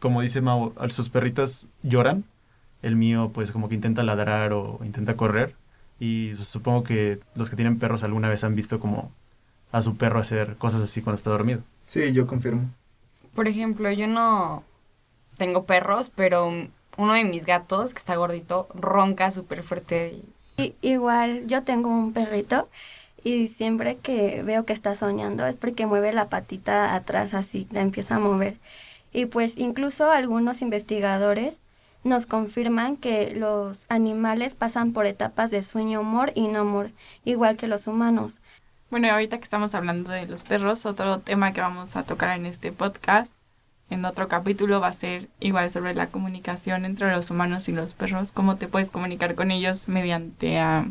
como 0.00 0.20
dice 0.20 0.42
Mau, 0.42 0.74
sus 0.90 1.08
perritas 1.08 1.66
lloran, 1.82 2.24
el 2.84 2.96
mío 2.96 3.30
pues 3.34 3.52
como 3.52 3.68
que 3.68 3.74
intenta 3.76 4.02
ladrar 4.02 4.52
o 4.52 4.80
intenta 4.84 5.16
correr 5.16 5.56
y 6.00 6.34
pues, 6.34 6.48
supongo 6.48 6.84
que 6.84 7.20
los 7.34 7.50
que 7.50 7.56
tienen 7.56 7.78
perros 7.78 8.04
alguna 8.04 8.28
vez 8.28 8.44
han 8.44 8.54
visto 8.54 8.80
como 8.80 9.12
a 9.72 9.82
su 9.82 9.96
perro 9.96 10.20
hacer 10.20 10.56
cosas 10.56 10.82
así 10.82 11.02
cuando 11.02 11.16
está 11.16 11.30
dormido. 11.30 11.62
Sí, 11.84 12.12
yo 12.12 12.26
confirmo. 12.26 12.70
Por 13.34 13.48
ejemplo, 13.48 13.90
yo 13.90 14.06
no 14.06 14.62
tengo 15.36 15.64
perros, 15.64 16.10
pero 16.14 16.48
uno 16.96 17.12
de 17.14 17.24
mis 17.24 17.44
gatos, 17.44 17.94
que 17.94 17.98
está 17.98 18.16
gordito, 18.16 18.68
ronca 18.74 19.30
súper 19.32 19.62
fuerte. 19.62 20.20
I- 20.56 20.74
igual 20.82 21.46
yo 21.48 21.64
tengo 21.64 21.88
un 21.90 22.12
perrito 22.12 22.68
y 23.24 23.48
siempre 23.48 23.96
que 23.96 24.42
veo 24.44 24.64
que 24.66 24.72
está 24.72 24.94
soñando 24.94 25.46
es 25.46 25.56
porque 25.56 25.86
mueve 25.86 26.12
la 26.12 26.28
patita 26.28 26.94
atrás 26.94 27.34
así, 27.34 27.66
la 27.72 27.80
empieza 27.80 28.16
a 28.16 28.20
mover. 28.20 28.58
Y 29.12 29.26
pues 29.26 29.56
incluso 29.58 30.10
algunos 30.10 30.62
investigadores 30.62 31.63
nos 32.04 32.26
confirman 32.26 32.96
que 32.96 33.34
los 33.34 33.86
animales 33.88 34.54
pasan 34.54 34.92
por 34.92 35.06
etapas 35.06 35.50
de 35.50 35.62
sueño 35.62 36.00
humor 36.02 36.30
y 36.34 36.48
no 36.48 36.62
humor, 36.62 36.90
igual 37.24 37.56
que 37.56 37.66
los 37.66 37.86
humanos. 37.86 38.40
Bueno, 38.90 39.06
y 39.08 39.10
ahorita 39.10 39.38
que 39.38 39.44
estamos 39.44 39.74
hablando 39.74 40.12
de 40.12 40.26
los 40.26 40.42
perros, 40.42 40.86
otro 40.86 41.18
tema 41.18 41.52
que 41.52 41.60
vamos 41.60 41.96
a 41.96 42.04
tocar 42.04 42.38
en 42.38 42.46
este 42.46 42.70
podcast, 42.70 43.32
en 43.90 44.04
otro 44.04 44.28
capítulo, 44.28 44.80
va 44.80 44.88
a 44.88 44.92
ser 44.92 45.28
igual 45.40 45.68
sobre 45.70 45.94
la 45.94 46.08
comunicación 46.08 46.84
entre 46.84 47.10
los 47.10 47.30
humanos 47.30 47.68
y 47.68 47.72
los 47.72 47.92
perros, 47.92 48.32
cómo 48.32 48.56
te 48.56 48.68
puedes 48.68 48.90
comunicar 48.90 49.34
con 49.34 49.50
ellos 49.50 49.88
mediante 49.88 50.58
ah, 50.58 50.86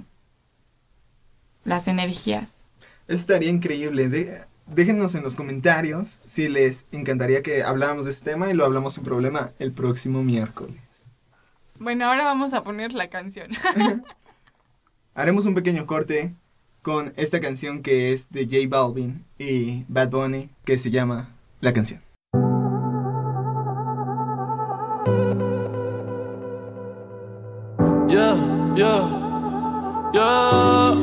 las 1.63 1.87
energías. 1.87 2.63
Eso 3.07 3.15
estaría 3.21 3.49
increíble. 3.49 4.09
De- 4.09 4.41
déjenos 4.67 5.15
en 5.15 5.23
los 5.23 5.35
comentarios 5.35 6.19
si 6.25 6.49
les 6.49 6.85
encantaría 6.91 7.41
que 7.41 7.63
habláramos 7.63 8.05
de 8.05 8.11
este 8.11 8.31
tema 8.31 8.49
y 8.49 8.53
lo 8.53 8.65
hablamos 8.65 8.93
sin 8.93 9.03
problema 9.03 9.51
el 9.59 9.71
próximo 9.71 10.23
miércoles. 10.23 10.77
Bueno, 11.83 12.05
ahora 12.05 12.23
vamos 12.23 12.53
a 12.53 12.63
poner 12.63 12.93
la 12.93 13.09
canción. 13.09 13.49
Haremos 15.13 15.45
un 15.45 15.53
pequeño 15.53 15.85
corte 15.85 16.33
con 16.81 17.11
esta 17.17 17.41
canción 17.41 17.81
que 17.81 18.13
es 18.13 18.31
de 18.31 18.45
J 18.45 18.69
Balvin 18.69 19.25
y 19.37 19.83
Bad 19.89 20.09
Bunny 20.09 20.49
que 20.63 20.77
se 20.77 20.91
llama 20.91 21.35
La 21.59 21.73
canción. 21.73 22.01
Yeah, 28.07 28.37
yeah, 28.75 30.11
yeah. 30.13 30.95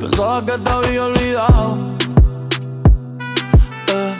Pensaba 0.00 0.46
que 0.46 0.58
te 0.58 0.70
había 0.70 1.04
olvidado. 1.04 1.96
Eh, 3.88 4.14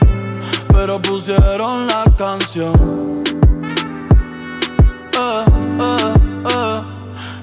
pero 0.71 1.01
pusieron 1.01 1.87
la 1.87 2.05
canción. 2.19 3.09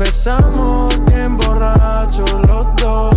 besamos 0.00 0.98
bien 1.04 1.36
borrachos 1.36 2.32
los 2.48 2.66
dos. 2.76 3.14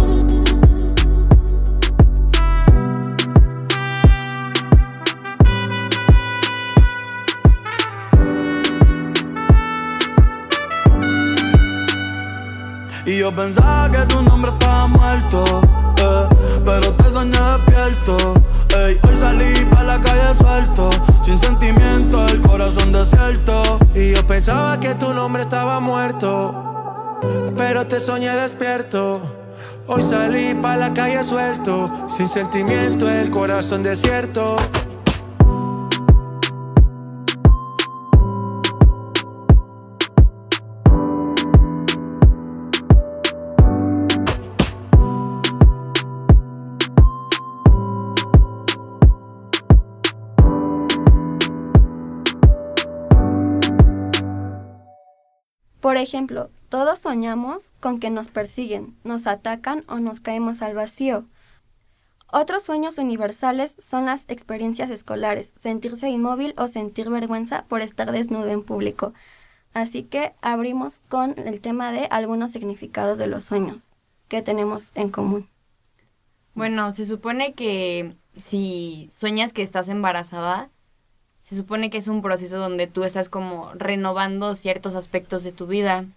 Y 13.05 13.17
yo 13.17 13.33
pensaba 13.33 13.89
que 13.89 13.99
tu 14.07 14.21
nombre 14.21 14.51
estaba 14.51 14.87
muerto, 14.87 15.61
eh, 15.97 16.27
pero 16.65 16.93
te 16.95 17.11
soñé 17.11 17.31
despierto. 17.31 18.17
Ey, 18.77 18.99
hoy 19.07 19.15
salí 19.19 19.65
pa' 19.71 19.83
la 19.83 20.01
calle 20.01 20.33
suelto, 20.33 20.89
sin 21.21 21.39
sentimiento, 21.39 22.27
el 22.27 22.41
corazón 22.41 22.91
desierto. 22.91 23.79
Y 23.95 24.13
yo 24.13 24.27
pensaba 24.27 24.77
que 24.79 24.95
tu 24.95 25.13
nombre 25.13 25.43
estaba 25.43 25.79
muerto 25.79 26.72
pero 27.57 27.87
te 27.87 27.99
soñé 27.99 28.29
despierto. 28.35 29.21
Hoy 29.87 30.03
salí 30.03 30.53
pa' 30.55 30.77
la 30.77 30.93
calle 30.93 31.23
suelto, 31.23 31.91
sin 32.07 32.29
sentimiento, 32.29 33.09
el 33.09 33.29
corazón 33.29 33.83
desierto. 33.83 34.57
Por 55.79 55.97
ejemplo, 55.97 56.49
todos 56.73 56.97
soñamos 56.97 57.71
con 57.79 57.99
que 57.99 58.09
nos 58.09 58.29
persiguen, 58.29 58.97
nos 59.03 59.27
atacan 59.27 59.83
o 59.87 59.99
nos 59.99 60.21
caemos 60.21 60.63
al 60.63 60.73
vacío. 60.73 61.25
Otros 62.31 62.63
sueños 62.63 62.97
universales 62.97 63.77
son 63.77 64.07
las 64.07 64.25
experiencias 64.27 64.89
escolares, 64.89 65.53
sentirse 65.55 66.09
inmóvil 66.09 66.55
o 66.57 66.67
sentir 66.67 67.11
vergüenza 67.11 67.65
por 67.65 67.81
estar 67.81 68.11
desnudo 68.11 68.47
en 68.47 68.63
público. 68.63 69.13
Así 69.75 70.01
que 70.01 70.33
abrimos 70.41 71.03
con 71.09 71.35
el 71.37 71.61
tema 71.61 71.91
de 71.91 72.07
algunos 72.09 72.51
significados 72.53 73.19
de 73.19 73.27
los 73.27 73.43
sueños 73.43 73.91
que 74.27 74.41
tenemos 74.41 74.93
en 74.95 75.11
común. 75.11 75.47
Bueno, 76.55 76.91
se 76.91 77.05
supone 77.05 77.53
que 77.53 78.15
si 78.31 79.09
sueñas 79.11 79.53
que 79.53 79.61
estás 79.61 79.89
embarazada, 79.89 80.71
se 81.43 81.55
supone 81.55 81.91
que 81.91 81.99
es 81.99 82.07
un 82.07 82.23
proceso 82.23 82.57
donde 82.57 82.87
tú 82.87 83.03
estás 83.03 83.29
como 83.29 83.71
renovando 83.75 84.55
ciertos 84.55 84.95
aspectos 84.95 85.43
de 85.43 85.51
tu 85.51 85.67
vida. 85.67 86.07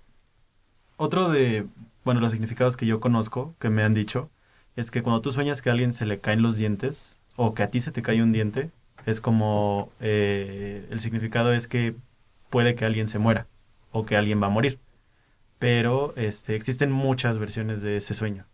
Otro 0.97 1.29
de, 1.29 1.67
bueno, 2.05 2.21
los 2.21 2.33
significados 2.33 2.77
que 2.77 2.87
yo 2.87 3.01
conozco, 3.01 3.55
que 3.59 3.71
me 3.71 3.83
han 3.83 3.95
dicho, 3.95 4.31
es 4.77 4.91
que 4.91 5.03
cuando 5.03 5.21
tú 5.21 5.31
sueñas 5.31 5.63
que 5.63 5.71
a 5.71 5.73
alguien 5.73 5.93
se 5.93 6.07
le 6.07 6.21
caen 6.21 6.43
los 6.43 6.57
dientes 6.57 7.19
o 7.37 7.55
que 7.55 7.63
a 7.63 7.71
ti 7.71 7.81
se 7.81 7.93
te 7.93 8.03
cae 8.03 8.23
un 8.23 8.33
diente, 8.33 8.71
es 9.05 9.21
como 9.21 9.91
eh, 10.01 10.87
el 10.91 11.01
significado 11.01 11.53
es 11.53 11.69
que 11.69 11.95
puede 12.51 12.75
que 12.75 12.85
alguien 12.85 13.09
se 13.09 13.19
muera 13.19 13.47
o 13.93 14.05
que 14.05 14.17
alguien 14.17 14.43
va 14.43 14.47
a 14.47 14.51
morir. 14.51 14.79
Pero 15.59 16.15
este, 16.17 16.55
existen 16.55 16.93
muchas 16.93 17.39
versiones 17.39 17.83
de 17.83 17.97
ese 17.97 18.15
sueño. 18.15 18.45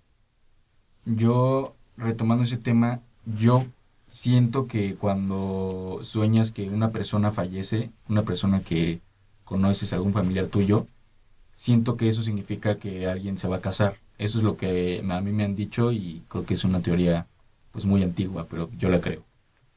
Yo, 1.05 1.75
retomando 1.97 2.45
ese 2.45 2.59
tema, 2.59 3.01
yo 3.25 3.65
siento 4.09 4.67
que 4.67 4.95
cuando 4.95 6.01
sueñas 6.03 6.53
que 6.53 6.69
una 6.69 6.91
persona 6.91 7.33
fallece, 7.33 7.91
una 8.09 8.23
persona 8.23 8.61
que 8.61 9.01
conoces, 9.45 9.93
algún 9.93 10.13
familiar 10.13 10.47
tuyo, 10.47 10.87
siento 11.55 11.97
que 11.97 12.09
eso 12.09 12.23
significa 12.23 12.79
que 12.79 13.07
alguien 13.07 13.39
se 13.39 13.49
va 13.49 13.57
a 13.57 13.61
casar. 13.61 13.97
Eso 14.19 14.39
es 14.39 14.45
lo 14.45 14.57
que 14.57 15.03
a 15.09 15.21
mí 15.21 15.33
me 15.33 15.45
han 15.45 15.57
dicho 15.57 15.93
y 15.93 16.23
creo 16.29 16.45
que 16.45 16.55
es 16.55 16.65
una 16.65 16.81
teoría 16.81 17.27
pues 17.73 17.85
muy 17.85 18.03
antigua, 18.03 18.47
pero 18.49 18.71
yo 18.79 18.89
la 18.89 19.01
creo. 19.01 19.23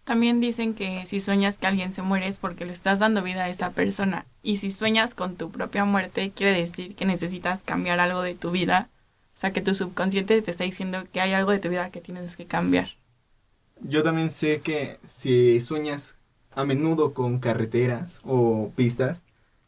También 0.03 0.39
dicen 0.39 0.75
que 0.75 1.03
si 1.07 1.19
sueñas 1.19 1.57
que 1.57 1.65
alguien 1.65 1.91
se 1.91 2.03
muere 2.03 2.27
es 2.27 2.37
porque 2.37 2.65
le 2.65 2.73
estás 2.73 2.99
dando 2.99 3.23
vida 3.23 3.45
a 3.45 3.49
esa 3.49 3.71
persona. 3.71 4.27
Y 4.43 4.57
si 4.57 4.69
sueñas 4.69 5.15
con 5.15 5.35
tu 5.35 5.49
propia 5.49 5.83
muerte, 5.83 6.31
quiere 6.31 6.53
decir 6.53 6.95
que 6.95 7.05
necesitas 7.05 7.63
cambiar 7.63 7.99
algo 7.99 8.21
de 8.21 8.35
tu 8.35 8.51
vida. 8.51 8.89
O 9.35 9.39
sea, 9.39 9.51
que 9.51 9.61
tu 9.61 9.73
subconsciente 9.73 10.39
te 10.43 10.51
está 10.51 10.63
diciendo 10.63 11.05
que 11.11 11.21
hay 11.21 11.33
algo 11.33 11.51
de 11.51 11.59
tu 11.59 11.69
vida 11.69 11.89
que 11.89 12.01
tienes 12.01 12.35
que 12.35 12.45
cambiar. 12.45 12.89
Yo 13.81 14.03
también 14.03 14.29
sé 14.29 14.61
que 14.61 14.99
si 15.07 15.59
sueñas 15.59 16.15
a 16.51 16.65
menudo 16.65 17.13
con 17.13 17.39
carreteras 17.39 18.21
o 18.23 18.71
pistas, 18.75 19.23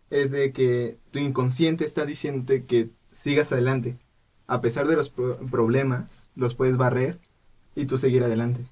es 0.09 0.31
de 0.31 0.51
que 0.53 0.97
tu 1.11 1.19
inconsciente 1.19 1.85
está 1.85 2.05
diciéndote 2.05 2.65
que 2.65 2.89
sigas 3.11 3.51
adelante. 3.51 3.97
A 4.47 4.61
pesar 4.61 4.87
de 4.87 4.95
los 4.95 5.09
pro- 5.09 5.37
problemas, 5.51 6.27
los 6.35 6.53
puedes 6.53 6.77
barrer 6.77 7.19
y 7.75 7.85
tú 7.85 7.97
seguir 7.97 8.23
adelante. 8.23 8.65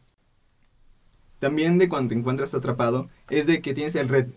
También 1.39 1.77
de 1.77 1.89
cuando 1.89 2.09
te 2.09 2.19
encuentras 2.19 2.53
atrapado, 2.53 3.09
es 3.29 3.45
de 3.45 3.61
que 3.61 3.73
tienes 3.73 3.95
el 3.95 4.09
red. 4.09 4.27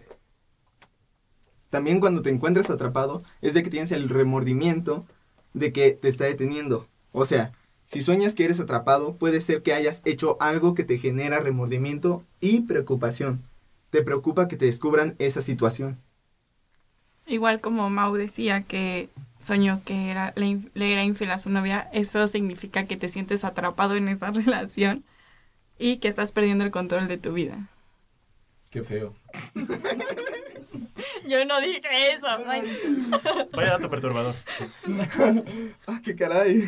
También 1.70 2.00
cuando 2.00 2.22
te 2.22 2.30
encuentras 2.30 2.70
atrapado, 2.70 3.22
es 3.40 3.54
de 3.54 3.62
que 3.62 3.70
tienes 3.70 3.92
el 3.92 4.08
remordimiento 4.08 5.06
de 5.54 5.72
que 5.72 5.92
te 5.92 6.08
está 6.08 6.24
deteniendo. 6.24 6.88
O 7.12 7.24
sea, 7.24 7.52
si 7.86 8.02
sueñas 8.02 8.34
que 8.34 8.44
eres 8.44 8.60
atrapado, 8.60 9.16
puede 9.16 9.40
ser 9.40 9.62
que 9.62 9.72
hayas 9.72 10.02
hecho 10.04 10.36
algo 10.40 10.74
que 10.74 10.84
te 10.84 10.98
genera 10.98 11.40
remordimiento 11.40 12.24
y 12.40 12.62
preocupación. 12.62 13.42
Te 13.90 14.02
preocupa 14.02 14.48
que 14.48 14.56
te 14.56 14.66
descubran 14.66 15.14
esa 15.18 15.40
situación. 15.40 15.98
Igual 17.28 17.60
como 17.60 17.90
Mau 17.90 18.14
decía 18.14 18.62
que 18.62 19.08
soñó 19.38 19.82
que 19.84 20.10
era, 20.10 20.32
le, 20.36 20.60
le 20.74 20.92
era 20.92 21.04
infiel 21.04 21.30
a 21.30 21.38
su 21.38 21.50
novia, 21.50 21.88
eso 21.92 22.26
significa 22.26 22.86
que 22.86 22.96
te 22.96 23.08
sientes 23.08 23.44
atrapado 23.44 23.94
en 23.96 24.08
esa 24.08 24.30
relación 24.32 25.04
y 25.78 25.98
que 25.98 26.08
estás 26.08 26.32
perdiendo 26.32 26.64
el 26.64 26.70
control 26.70 27.06
de 27.06 27.18
tu 27.18 27.32
vida. 27.32 27.68
Qué 28.70 28.82
feo. 28.82 29.14
Yo 31.26 31.44
no 31.44 31.60
dije 31.60 32.12
eso. 32.12 32.26
Vaya 33.52 33.70
dato 33.70 33.90
perturbador. 33.90 34.34
¡Ah, 35.86 36.00
qué 36.02 36.16
caray! 36.16 36.64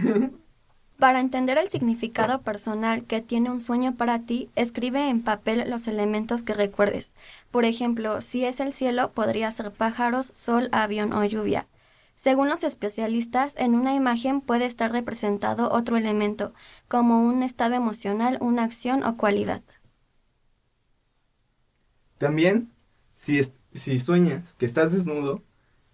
Para 1.00 1.20
entender 1.20 1.56
el 1.56 1.70
significado 1.70 2.42
personal 2.42 3.04
que 3.04 3.22
tiene 3.22 3.50
un 3.50 3.62
sueño 3.62 3.96
para 3.96 4.18
ti, 4.26 4.50
escribe 4.54 5.08
en 5.08 5.22
papel 5.22 5.64
los 5.70 5.88
elementos 5.88 6.42
que 6.42 6.52
recuerdes. 6.52 7.14
Por 7.50 7.64
ejemplo, 7.64 8.20
si 8.20 8.44
es 8.44 8.60
el 8.60 8.74
cielo, 8.74 9.10
podría 9.12 9.50
ser 9.50 9.72
pájaros, 9.72 10.30
sol, 10.34 10.68
avión 10.72 11.14
o 11.14 11.24
lluvia. 11.24 11.66
Según 12.16 12.50
los 12.50 12.64
especialistas, 12.64 13.54
en 13.56 13.76
una 13.76 13.94
imagen 13.94 14.42
puede 14.42 14.66
estar 14.66 14.92
representado 14.92 15.72
otro 15.72 15.96
elemento, 15.96 16.52
como 16.86 17.22
un 17.22 17.42
estado 17.42 17.76
emocional, 17.76 18.36
una 18.42 18.64
acción 18.64 19.02
o 19.02 19.16
cualidad. 19.16 19.62
También, 22.18 22.70
si, 23.14 23.40
si 23.72 23.98
sueñas 24.00 24.52
que 24.52 24.66
estás 24.66 24.92
desnudo, 24.92 25.42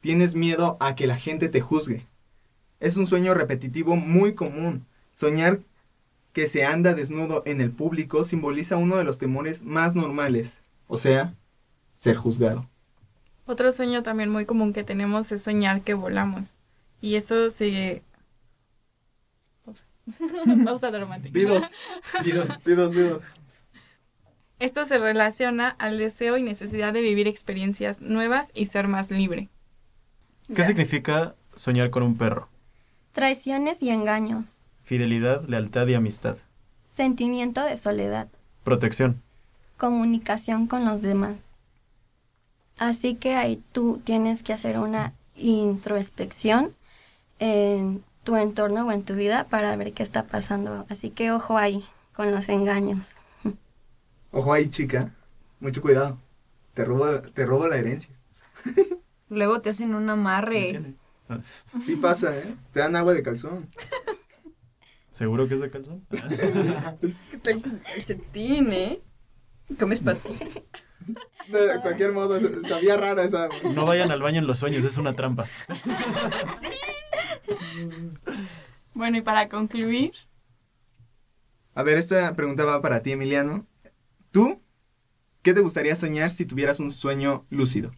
tienes 0.01 0.35
miedo 0.35 0.77
a 0.81 0.97
que 0.97 1.07
la 1.07 1.14
gente 1.14 1.49
te 1.49 1.61
juzgue. 1.61 2.09
Es 2.81 2.97
un 2.97 3.07
sueño 3.07 3.35
repetitivo 3.35 3.95
muy 3.95 4.35
común. 4.35 4.85
Soñar 5.17 5.61
que 6.35 6.47
se 6.47 6.67
anda 6.67 6.93
desnudo 6.93 7.43
en 7.47 7.63
el 7.63 7.71
público 7.71 8.23
simboliza 8.23 8.77
uno 8.77 8.99
de 8.99 9.05
los 9.05 9.19
temores 9.19 9.63
más 9.63 9.97
normales, 9.97 10.61
o 10.89 10.99
sea, 10.99 11.33
ser 11.95 12.17
juzgado. 12.17 12.69
Otro 13.47 13.73
sueño 13.73 14.03
también 14.03 14.29
muy 14.29 14.45
común 14.45 14.75
que 14.75 14.85
tenemos 14.85 15.33
es 15.33 15.41
soñar 15.41 15.81
que 15.81 15.95
volamos. 15.95 16.59
Y 17.01 17.15
eso 17.15 17.49
se... 17.49 18.03
Pausa 20.67 20.91
dramática. 20.91 21.33
Pidos, 21.33 21.65
pidos, 22.23 22.49
pidos, 22.63 22.93
pidos. 22.93 23.23
Esto 24.59 24.85
se 24.85 24.99
relaciona 24.99 25.71
al 25.71 25.97
deseo 25.97 26.37
y 26.37 26.43
necesidad 26.43 26.93
de 26.93 27.01
vivir 27.01 27.27
experiencias 27.27 28.03
nuevas 28.03 28.51
y 28.53 28.67
ser 28.67 28.87
más 28.87 29.11
libre. 29.11 29.49
¿Qué 30.55 30.63
significa 30.65 31.35
soñar 31.55 31.89
con 31.89 32.03
un 32.03 32.19
perro? 32.19 32.51
Traiciones 33.13 33.83
y 33.83 33.89
engaños. 33.89 34.66
Fidelidad, 34.87 35.44
lealtad 35.49 35.88
y 35.88 35.94
amistad. 35.94 36.37
Sentimiento 36.87 37.64
de 37.64 37.77
soledad. 37.77 38.29
Protección. 38.62 39.20
Comunicación 39.77 40.68
con 40.68 40.85
los 40.85 41.03
demás. 41.03 41.49
Así 42.79 43.16
que 43.16 43.35
ahí 43.35 43.61
tú 43.72 44.01
tienes 44.05 44.44
que 44.44 44.53
hacer 44.53 44.79
una 44.79 45.12
introspección 45.35 46.72
en 47.40 48.05
tu 48.22 48.37
entorno 48.37 48.87
o 48.87 48.92
en 48.92 49.03
tu 49.03 49.16
vida 49.16 49.49
para 49.49 49.75
ver 49.75 49.92
qué 49.92 50.05
está 50.05 50.29
pasando. 50.29 50.87
Así 50.88 51.11
que 51.11 51.33
ojo 51.33 51.59
ahí 51.59 51.85
con 52.14 52.31
los 52.31 52.49
engaños. 52.49 53.16
Ojo 54.31 54.53
ahí, 54.53 54.68
chica. 54.68 55.12
Mucho 55.59 55.83
cuidado. 55.83 56.16
Te 56.75 56.85
robo, 56.85 57.22
te 57.22 57.44
robo 57.44 57.66
la 57.66 57.77
herencia. 57.77 58.14
Luego 59.31 59.61
te 59.61 59.70
hacen 59.70 59.96
un 59.96 60.09
amarre. 60.09 60.94
Sí 61.83 61.96
pasa, 61.96 62.38
¿eh? 62.38 62.55
Te 62.72 62.79
dan 62.79 62.94
agua 62.94 63.14
de 63.14 63.25
calzón. 63.25 63.68
¿Seguro 65.17 65.49
que 65.49 65.55
es 65.55 65.61
de 65.63 65.71
calzón? 65.71 66.07
El 67.43 67.81
calcetín, 67.95 68.71
¿eh? 68.71 69.01
Comes 69.79 70.01
patín. 70.01 70.37
De 71.49 71.81
cualquier 71.81 72.13
modo, 72.13 72.39
sabía 72.69 72.99
rara 72.99 73.25
esa. 73.25 73.49
No 73.73 73.87
vayan 73.87 74.11
al 74.11 74.21
baño 74.21 74.41
en 74.41 74.47
los 74.47 74.59
sueños, 74.59 74.85
es 74.85 74.99
una 74.99 75.17
trampa. 75.17 75.47
Bueno, 78.93 79.17
y 79.17 79.23
para 79.23 79.49
concluir, 79.49 80.13
A 81.75 81.83
ver, 81.83 81.97
esta 81.97 82.35
pregunta 82.37 82.67
va 82.67 82.83
para 82.83 83.03
ti, 83.03 83.13
Emiliano. 83.13 83.67
¿Tú 84.33 84.61
qué 85.41 85.55
te 85.55 85.61
gustaría 85.61 85.95
soñar 85.95 86.31
si 86.31 86.45
tuvieras 86.45 86.79
un 86.79 86.93
sueño 86.93 87.47
lúcido? 87.49 87.91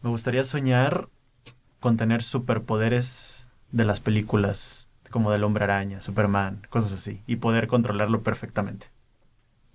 Me 0.00 0.10
gustaría 0.10 0.42
soñar 0.42 1.08
con 1.78 1.96
tener 1.96 2.24
superpoderes 2.24 3.46
de 3.70 3.84
las 3.84 4.00
películas 4.00 4.81
como 5.12 5.30
del 5.30 5.44
hombre 5.44 5.62
araña, 5.62 6.00
Superman, 6.02 6.66
cosas 6.70 6.92
así, 6.94 7.22
y 7.28 7.36
poder 7.36 7.68
controlarlo 7.68 8.24
perfectamente. 8.24 8.88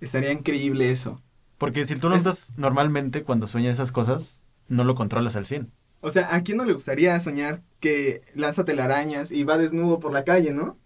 Estaría 0.00 0.32
increíble 0.32 0.90
eso. 0.90 1.22
Porque 1.56 1.86
si 1.86 1.96
tú 1.96 2.10
no 2.10 2.14
Es- 2.16 2.26
estás 2.26 2.52
normalmente 2.58 3.22
cuando 3.24 3.46
sueñas 3.46 3.72
esas 3.78 3.90
cosas, 3.92 4.42
no 4.68 4.84
lo 4.84 4.94
controlas 4.94 5.34
al 5.36 5.46
100. 5.46 5.72
O 6.00 6.10
sea, 6.10 6.34
¿a 6.34 6.42
quién 6.42 6.58
no 6.58 6.64
le 6.66 6.74
gustaría 6.74 7.18
soñar 7.18 7.62
que 7.80 8.22
lanza 8.34 8.64
telarañas 8.64 9.32
y 9.32 9.42
va 9.44 9.56
desnudo 9.58 9.98
por 9.98 10.12
la 10.12 10.22
calle, 10.24 10.52
no? 10.52 10.78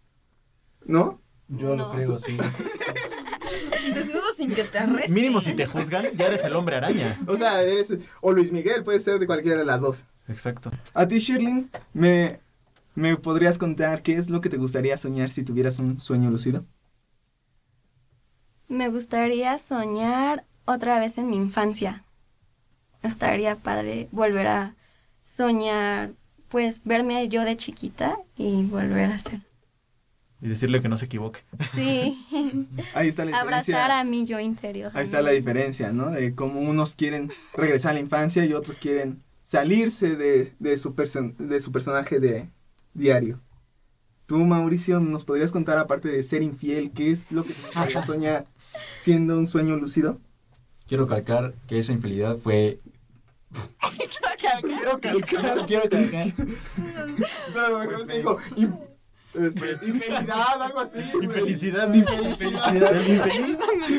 ¿No? 0.87 1.21
Yo 1.49 1.77
No. 1.77 1.88
lo 1.88 1.91
creo, 1.91 2.17
sí. 2.17 2.38
Desnudo 3.95 4.33
sin 4.33 4.55
que 4.55 4.65
te 4.65 4.79
arresten. 4.79 5.12
Mínimo 5.15 5.41
si 5.41 5.53
te 5.55 5.67
juzgan, 5.67 6.05
ya 6.17 6.27
eres 6.29 6.45
el 6.45 6.55
hombre 6.57 6.77
araña. 6.77 7.19
O 7.27 7.37
sea, 7.37 7.62
eres... 7.62 7.95
O 8.21 8.33
Luis 8.33 8.53
Miguel, 8.53 8.83
puede 8.85 9.01
ser 9.01 9.19
de 9.19 9.27
cualquiera 9.27 9.59
de 9.59 9.65
las 9.67 9.81
dos. 9.81 10.05
Exacto. 10.29 10.71
A 10.95 11.07
ti, 11.07 11.19
Shirley, 11.19 11.69
¿me, 11.93 12.41
¿me 12.95 13.17
podrías 13.17 13.59
contar 13.59 14.03
qué 14.03 14.15
es 14.17 14.31
lo 14.31 14.41
que 14.41 14.49
te 14.51 14.57
gustaría 14.59 14.97
soñar 14.97 15.31
si 15.31 15.45
tuvieras 15.45 15.79
un 15.79 16.01
sueño 16.01 16.31
lúcido? 16.31 16.67
Me 18.69 18.89
gustaría 18.89 19.59
soñar 19.59 20.45
otra 20.65 20.99
vez 20.99 21.19
en 21.19 21.29
mi 21.31 21.37
infancia. 21.37 22.05
Estaría 23.03 23.57
padre 23.57 24.09
volver 24.13 24.47
a 24.47 24.77
soñar, 25.25 26.13
pues 26.49 26.81
verme 26.85 27.29
yo 27.29 27.45
de 27.45 27.57
chiquita 27.57 28.19
y 28.37 28.65
volver 28.65 29.11
a 29.13 29.19
ser. 29.19 29.41
Y 30.41 30.49
decirle 30.49 30.83
que 30.83 30.89
no 30.89 30.97
se 30.97 31.05
equivoque. 31.05 31.41
Sí, 31.73 32.27
Ahí 32.95 33.07
está 33.09 33.25
la 33.25 33.31
diferencia. 33.31 33.77
abrazar 33.77 33.91
a 33.93 34.03
mi 34.05 34.25
yo 34.27 34.41
interior. 34.41 34.91
Ahí 34.95 35.05
está 35.05 35.23
la 35.23 35.31
diferencia, 35.31 35.93
¿no? 35.93 36.11
De 36.11 36.35
cómo 36.35 36.61
unos 36.61 36.97
quieren 36.97 37.31
regresar 37.55 37.93
a 37.93 37.95
la 37.95 38.01
infancia 38.01 38.45
y 38.45 38.53
otros 38.53 38.79
quieren 38.79 39.23
salirse 39.45 40.17
de, 40.17 40.55
de, 40.59 40.79
su, 40.79 40.95
perso- 40.97 41.37
de 41.37 41.61
su 41.61 41.71
personaje 41.71 42.19
de 42.19 42.51
diario. 42.95 43.41
Tú, 44.27 44.39
Mauricio, 44.39 45.01
¿nos 45.01 45.25
podrías 45.25 45.53
contar, 45.53 45.79
aparte 45.79 46.09
de 46.09 46.23
ser 46.23 46.43
infiel, 46.43 46.93
qué 46.93 47.11
es 47.11 47.33
lo 47.33 47.45
que 47.45 47.55
te 47.55 48.03
soñar 48.07 48.47
siendo 48.99 49.39
un 49.39 49.47
sueño 49.47 49.77
lúcido? 49.77 50.21
Quiero 50.87 51.07
calcar 51.07 51.55
que 51.67 51.79
esa 51.79 51.93
infidelidad 51.93 52.37
fue... 52.37 52.79
Quiero 54.63 55.01
calcar. 55.01 55.67
Quiero 55.67 55.89
calcar. 55.89 56.27
No, 57.55 57.69
lo 57.69 57.79
mejor 57.81 58.01
es 58.01 58.09
que 58.09 58.17
dijo 58.19 58.39
este, 59.35 59.87
infidelidad, 59.87 60.63
algo 60.63 60.81
así. 60.81 60.99
güey. 61.13 61.25
Infelicidad, 61.25 61.93
infelicidad. 61.93 62.93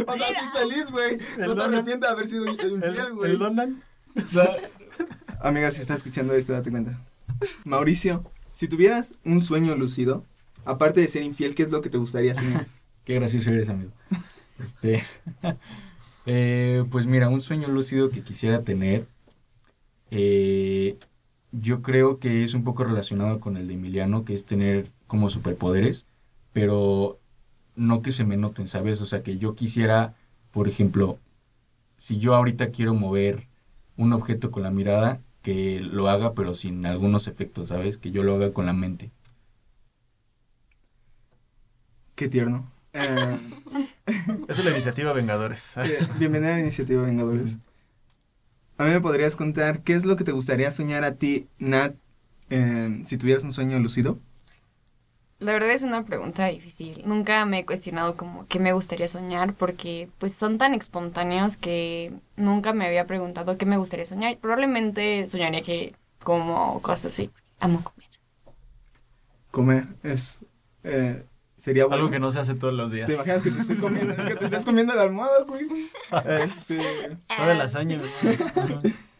O 0.08 0.18
sea, 0.18 0.28
sí 0.28 0.36
es 0.46 0.54
feliz, 0.54 0.92
güey. 0.92 1.18
No 1.40 1.56
se 1.56 1.62
arrepiente 1.62 2.06
de 2.06 2.12
haber 2.12 2.28
sido 2.28 2.48
infiel, 2.48 2.84
El, 2.84 3.14
güey. 3.16 3.32
el. 3.32 3.78
Amiga, 5.42 5.72
si 5.72 5.82
estás 5.82 5.98
escuchando 5.98 6.34
esto, 6.36 6.54
date 6.54 6.70
cuenta. 6.70 7.00
Mauricio, 7.64 8.24
si 8.54 8.68
tuvieras 8.68 9.16
un 9.26 9.42
sueño 9.42 9.76
lúcido, 9.76 10.24
aparte 10.63 11.02
de 11.02 11.08
ser 11.08 11.24
infiel, 11.24 11.56
¿qué 11.56 11.63
es 11.63 11.72
lo 11.72 11.82
que 11.82 11.89
te 11.89 11.98
gustaría 11.98 12.34
soñar? 12.36 12.68
Qué 13.04 13.16
gracioso 13.16 13.50
eres, 13.50 13.68
amigo. 13.68 13.92
Este, 14.63 15.04
eh, 16.26 16.86
pues 16.89 17.06
mira, 17.06 17.28
un 17.28 17.42
sueño 17.42 17.68
lúcido 17.68 18.10
que 18.10 18.24
quisiera 18.24 18.63
tener, 18.63 19.08
eh, 20.10 20.98
yo 21.52 21.82
creo 21.82 22.20
que 22.20 22.44
es 22.44 22.54
un 22.54 22.63
poco 22.63 22.86
relacionado 22.86 23.42
con 23.42 23.58
el 23.58 23.68
de 23.68 23.74
Emiliano, 23.74 24.24
que 24.24 24.34
es 24.34 24.46
tener 24.46 24.89
como 25.08 25.30
superpoderes, 25.30 26.06
pero 26.54 27.20
no 27.76 28.02
que 28.02 28.13
se 28.13 28.24
me 28.24 28.38
noten, 28.38 28.68
¿sabes? 28.68 29.02
O 29.02 29.06
sea, 29.06 29.22
que 29.22 29.38
yo 29.38 29.54
quisiera, 29.56 30.16
por 30.52 30.70
ejemplo, 30.70 31.20
si 31.98 32.20
yo 32.20 32.36
ahorita 32.36 32.72
quiero 32.72 32.94
mover 32.94 33.48
un 33.98 34.13
objeto 34.13 34.50
con 34.50 34.63
la 34.63 34.72
mirada, 34.72 35.22
que 35.44 35.80
lo 35.82 36.10
haga, 36.10 36.34
pero 36.34 36.56
sin 36.56 36.86
algunos 36.88 37.28
efectos, 37.28 37.68
¿sabes? 37.70 38.00
Que 38.00 38.12
yo 38.12 38.24
lo 38.24 38.36
haga 38.36 38.54
con 38.54 38.66
la 38.66 38.74
mente. 38.74 39.12
Qué 42.16 42.28
tierno. 42.28 42.72
Eh, 42.94 43.40
Esa 44.48 44.62
es 44.62 44.66
la 44.66 44.72
iniciativa 44.72 45.14
Vengadores. 45.14 45.76
bienvenida 46.20 46.54
a 46.54 46.56
la 46.56 46.62
iniciativa 46.62 47.04
Vengadores. 47.04 47.58
A 48.78 48.86
mí 48.86 48.92
me 48.92 49.02
podrías 49.02 49.36
contar 49.36 49.82
qué 49.84 49.94
es 49.94 50.06
lo 50.06 50.16
que 50.16 50.24
te 50.24 50.32
gustaría 50.32 50.72
soñar 50.72 51.04
a 51.04 51.16
ti, 51.16 51.48
Nat, 51.60 51.96
eh, 52.50 53.02
si 53.04 53.18
tuvieras 53.18 53.44
un 53.44 53.52
sueño 53.52 53.80
lúcido. 53.80 54.20
La 55.39 55.52
verdad 55.52 55.72
es 55.72 55.84
una 55.84 56.04
pregunta 56.04 56.46
difícil. 56.48 57.02
Nunca 57.06 57.46
me 57.46 57.60
he 57.60 57.65
cuestionado 57.65 58.15
como 58.15 58.48
qué 58.48 58.60
me 58.60 58.72
gustaría 58.72 59.08
soñar 59.08 59.54
porque 59.54 60.08
pues 60.17 60.34
son 60.34 60.58
tan 60.58 60.74
espontáneos 60.74 61.58
que 61.58 62.13
nunca 62.38 62.74
me 62.74 62.86
había 62.86 63.06
preguntado 63.08 63.58
qué 63.58 63.65
me 63.65 63.78
gustaría 63.78 64.06
soñar. 64.06 64.38
Probablemente 64.38 65.26
soñaría 65.28 65.62
que 65.62 65.96
como 66.24 66.82
cosas 66.82 67.13
así. 67.13 67.30
Amo 67.60 67.84
comer. 67.84 68.10
Comer 69.52 69.88
es. 70.04 70.39
eh, 70.84 71.26
sería 71.58 71.86
bueno. 71.86 71.98
Algo 72.04 72.12
que 72.12 72.19
no 72.19 72.32
se 72.32 72.39
hace 72.39 72.56
todos 72.56 72.74
los 72.74 72.91
días. 72.91 73.08
¿Te 73.08 73.15
imaginas 73.15 73.41
que 73.41 73.52
te 73.52 73.60
estés 73.62 73.80
comiendo, 73.80 74.15
que 74.15 74.36
te 74.36 74.46
estés 74.46 74.65
comiendo 74.65 74.96
la 74.96 75.02
almohada, 75.02 75.43
güey? 75.43 75.67
Este. 76.26 77.17
Sabe 77.36 77.56
lasaña. 77.56 78.02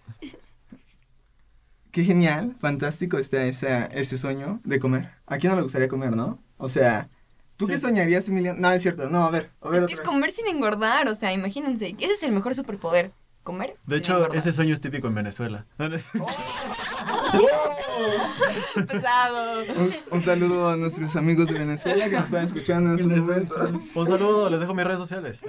Qué 1.94 2.04
genial, 2.04 2.56
fantástico 2.60 3.18
está 3.20 3.46
esa, 3.46 3.86
ese 3.86 4.18
sueño 4.18 4.60
de 4.64 4.80
comer. 4.80 5.12
¿A 5.28 5.38
quién 5.38 5.52
no 5.52 5.58
le 5.58 5.62
gustaría 5.62 5.88
comer, 5.88 6.16
no? 6.16 6.40
O 6.58 6.68
sea, 6.68 7.08
¿tú 7.56 7.68
qué 7.68 7.78
soñarías, 7.78 8.28
Emiliano? 8.28 8.60
No, 8.60 8.72
es 8.72 8.82
cierto, 8.82 9.12
no, 9.12 9.26
a 9.26 9.30
ver, 9.30 9.52
a 9.62 9.70
ver. 9.70 9.82
Es 9.82 9.86
que 9.86 9.94
es 9.94 10.00
vez. 10.00 10.10
comer 10.10 10.32
sin 10.32 10.48
engordar, 10.48 11.08
o 11.08 11.14
sea, 11.14 11.32
imagínense. 11.34 11.96
Ese 12.00 12.14
es 12.14 12.24
el 12.24 12.32
mejor 12.32 12.56
superpoder. 12.56 13.12
Comer. 13.44 13.76
De 13.86 13.98
sin 13.98 14.06
hecho, 14.06 14.14
engordar. 14.16 14.38
ese 14.38 14.54
sueño 14.54 14.74
es 14.74 14.82
típico 14.82 15.08
en 15.08 15.14
Venezuela. 15.14 15.68
pesado. 18.88 19.62
Un, 19.62 19.94
un 20.10 20.22
saludo 20.22 20.70
a 20.70 20.78
nuestros 20.78 21.16
amigos 21.16 21.46
de 21.46 21.60
Venezuela 21.60 22.10
que 22.10 22.16
nos 22.16 22.26
están 22.26 22.46
escuchando 22.46 22.90
en 22.90 22.96
estos 22.96 23.12
momentos. 23.12 23.70
Un 23.94 24.08
saludo, 24.08 24.50
les 24.50 24.62
dejo 24.62 24.74
mis 24.74 24.86
redes 24.86 25.00
sociales. 25.00 25.42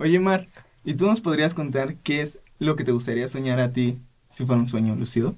Oye, 0.00 0.18
Mar, 0.18 0.48
¿y 0.82 0.94
tú 0.94 1.06
nos 1.06 1.20
podrías 1.20 1.54
contar 1.54 1.94
qué 1.98 2.20
es 2.20 2.40
lo 2.58 2.74
que 2.74 2.82
te 2.82 2.90
gustaría 2.90 3.28
soñar 3.28 3.60
a 3.60 3.72
ti 3.72 4.00
si 4.30 4.44
fuera 4.46 4.60
un 4.60 4.66
sueño 4.68 4.94
lúcido? 4.96 5.36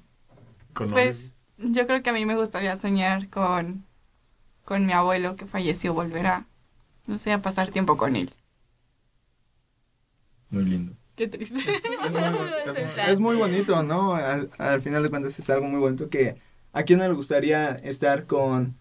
Con 0.73 0.89
Pues 0.91 1.33
yo 1.57 1.87
creo 1.87 2.03
que 2.03 2.09
a 2.09 2.13
mí 2.13 2.25
me 2.25 2.35
gustaría 2.35 2.77
soñar 2.77 3.29
con, 3.29 3.85
con 4.65 4.85
mi 4.87 4.93
abuelo 4.93 5.35
que 5.37 5.45
falleció, 5.47 5.93
volver 5.93 6.27
a, 6.27 6.47
no 7.07 7.17
sé, 7.19 7.33
a 7.33 7.41
pasar 7.43 7.71
tiempo 7.71 7.97
con 7.97 8.15
él. 8.17 8.33
Muy 10.49 10.65
lindo. 10.65 10.93
Qué 11.15 11.27
triste. 11.27 11.59
Es 12.03 12.13
muy, 12.13 12.49
es- 12.65 12.97
es 12.97 13.19
muy 13.19 13.35
bonito, 13.35 13.83
¿no? 13.83 14.15
Al, 14.15 14.49
al 14.57 14.81
final 14.81 15.03
de 15.03 15.09
cuentas 15.09 15.37
es 15.39 15.49
algo 15.49 15.67
muy 15.67 15.79
bonito 15.79 16.09
que 16.09 16.37
a 16.73 16.83
quién 16.83 16.99
no 16.99 17.07
le 17.07 17.13
gustaría 17.13 17.69
estar 17.71 18.25
con, 18.27 18.77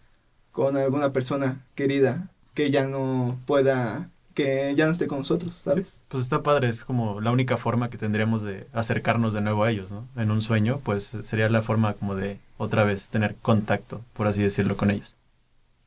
con 0.52 0.76
alguna 0.76 1.12
persona 1.12 1.66
querida 1.74 2.30
que 2.54 2.70
ya 2.70 2.86
no 2.86 3.40
pueda, 3.46 4.10
que 4.34 4.74
ya 4.76 4.86
no 4.86 4.92
esté 4.92 5.06
con 5.06 5.18
nosotros, 5.18 5.54
¿sabes? 5.54 6.02
Pues 6.08 6.22
está 6.22 6.42
padre, 6.42 6.68
es 6.68 6.84
como 6.84 7.20
la 7.20 7.30
única 7.30 7.56
forma 7.56 7.90
que 7.90 7.98
tendríamos 7.98 8.42
de 8.42 8.66
acercarnos 8.72 9.32
de 9.32 9.40
nuevo 9.40 9.64
a 9.64 9.70
ellos, 9.70 9.90
¿no? 9.90 10.06
En 10.16 10.30
un 10.30 10.40
sueño, 10.40 10.80
pues 10.84 11.12
sería 11.22 11.48
la 11.48 11.62
forma 11.62 11.94
como 11.94 12.14
de 12.14 12.38
otra 12.58 12.84
vez 12.84 13.08
tener 13.08 13.36
contacto, 13.36 14.02
por 14.12 14.26
así 14.26 14.42
decirlo, 14.42 14.76
con 14.76 14.90
ellos. 14.90 15.16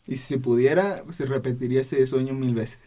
Y 0.06 0.18
si 0.18 0.28
se 0.28 0.38
pudiera, 0.38 1.04
se 1.12 1.26
repetiría 1.26 1.82
ese 1.82 2.06
sueño 2.08 2.34
mil 2.34 2.54
veces. 2.54 2.80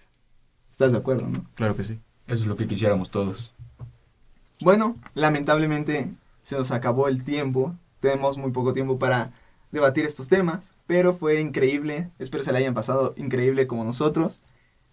¿Estás 0.71 0.93
de 0.93 0.99
acuerdo, 0.99 1.27
no? 1.29 1.47
Claro 1.55 1.75
que 1.77 1.85
sí. 1.85 1.99
Eso 2.27 2.43
es 2.43 2.47
lo 2.47 2.57
que 2.57 2.67
quisiéramos 2.67 3.11
todos. 3.11 3.53
Bueno, 4.61 4.97
lamentablemente 5.15 6.13
se 6.43 6.57
nos 6.57 6.71
acabó 6.71 7.09
el 7.09 7.25
tiempo. 7.25 7.75
Tenemos 8.01 8.37
muy 8.37 8.51
poco 8.51 8.73
tiempo 8.73 8.99
para 8.99 9.33
debatir 9.73 10.05
estos 10.05 10.29
temas, 10.29 10.75
pero 10.87 11.15
fue 11.15 11.41
increíble. 11.41 12.11
Espero 12.19 12.43
se 12.43 12.53
la 12.53 12.59
hayan 12.59 12.75
pasado 12.75 13.15
increíble 13.17 13.67
como 13.67 13.85
nosotros. 13.85 14.41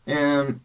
Em, 0.06 0.60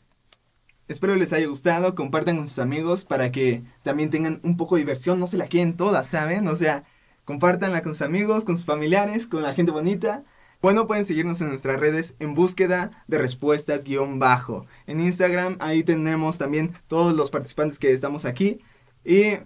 espero 0.88 1.16
les 1.16 1.32
haya 1.32 1.46
gustado. 1.46 1.94
Compartan 1.94 2.36
con 2.36 2.48
sus 2.48 2.58
amigos 2.58 3.04
para 3.04 3.32
que 3.32 3.62
también 3.82 4.10
tengan 4.10 4.40
un 4.42 4.56
poco 4.56 4.76
de 4.76 4.82
diversión. 4.82 5.20
No 5.20 5.26
se 5.26 5.36
la 5.36 5.48
queden 5.48 5.76
todas, 5.76 6.06
¿saben? 6.06 6.48
O 6.48 6.56
sea, 6.56 6.84
compartanla 7.24 7.82
con 7.82 7.94
sus 7.94 8.02
amigos, 8.02 8.44
con 8.44 8.56
sus 8.56 8.66
familiares, 8.66 9.26
con 9.26 9.42
la 9.42 9.54
gente 9.54 9.72
bonita. 9.72 10.24
Bueno, 10.60 10.88
pueden 10.88 11.04
seguirnos 11.04 11.40
en 11.40 11.50
nuestras 11.50 11.78
redes 11.78 12.14
en 12.18 12.34
búsqueda 12.34 13.04
de 13.06 13.18
respuestas 13.18 13.84
guion 13.84 14.18
bajo. 14.18 14.66
En 14.86 15.00
Instagram 15.00 15.56
ahí 15.60 15.84
tenemos 15.84 16.36
también 16.38 16.74
todos 16.88 17.14
los 17.14 17.30
participantes 17.30 17.78
que 17.78 17.92
estamos 17.92 18.24
aquí. 18.24 18.60
Y 19.04 19.38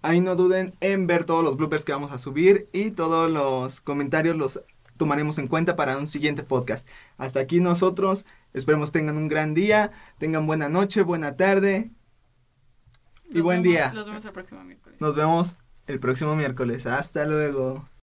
ahí 0.00 0.20
no 0.20 0.34
duden 0.34 0.74
en 0.80 1.06
ver 1.06 1.24
todos 1.24 1.44
los 1.44 1.56
bloopers 1.56 1.84
que 1.84 1.92
vamos 1.92 2.10
a 2.12 2.18
subir 2.18 2.68
y 2.72 2.92
todos 2.92 3.30
los 3.30 3.82
comentarios 3.82 4.36
los 4.36 4.62
tomaremos 4.96 5.38
en 5.38 5.48
cuenta 5.48 5.76
para 5.76 5.96
un 5.96 6.06
siguiente 6.06 6.42
podcast. 6.42 6.88
Hasta 7.16 7.40
aquí 7.40 7.60
nosotros. 7.60 8.24
Esperemos 8.52 8.92
tengan 8.92 9.16
un 9.16 9.28
gran 9.28 9.54
día, 9.54 9.92
tengan 10.18 10.46
buena 10.46 10.68
noche, 10.68 11.02
buena 11.02 11.36
tarde 11.36 11.90
y 13.30 13.40
buen 13.40 13.62
vemos- 13.62 13.76
día. 13.76 13.92
Nos 13.92 14.06
vemos 14.06 14.24
el 14.24 14.32
próximo 14.32 14.64
miércoles. 14.64 15.00
Nos 15.00 15.14
vemos 15.16 15.56
el 15.86 16.00
próximo 16.00 16.36
miércoles. 16.36 16.86
Hasta 16.86 17.24
luego. 17.26 17.88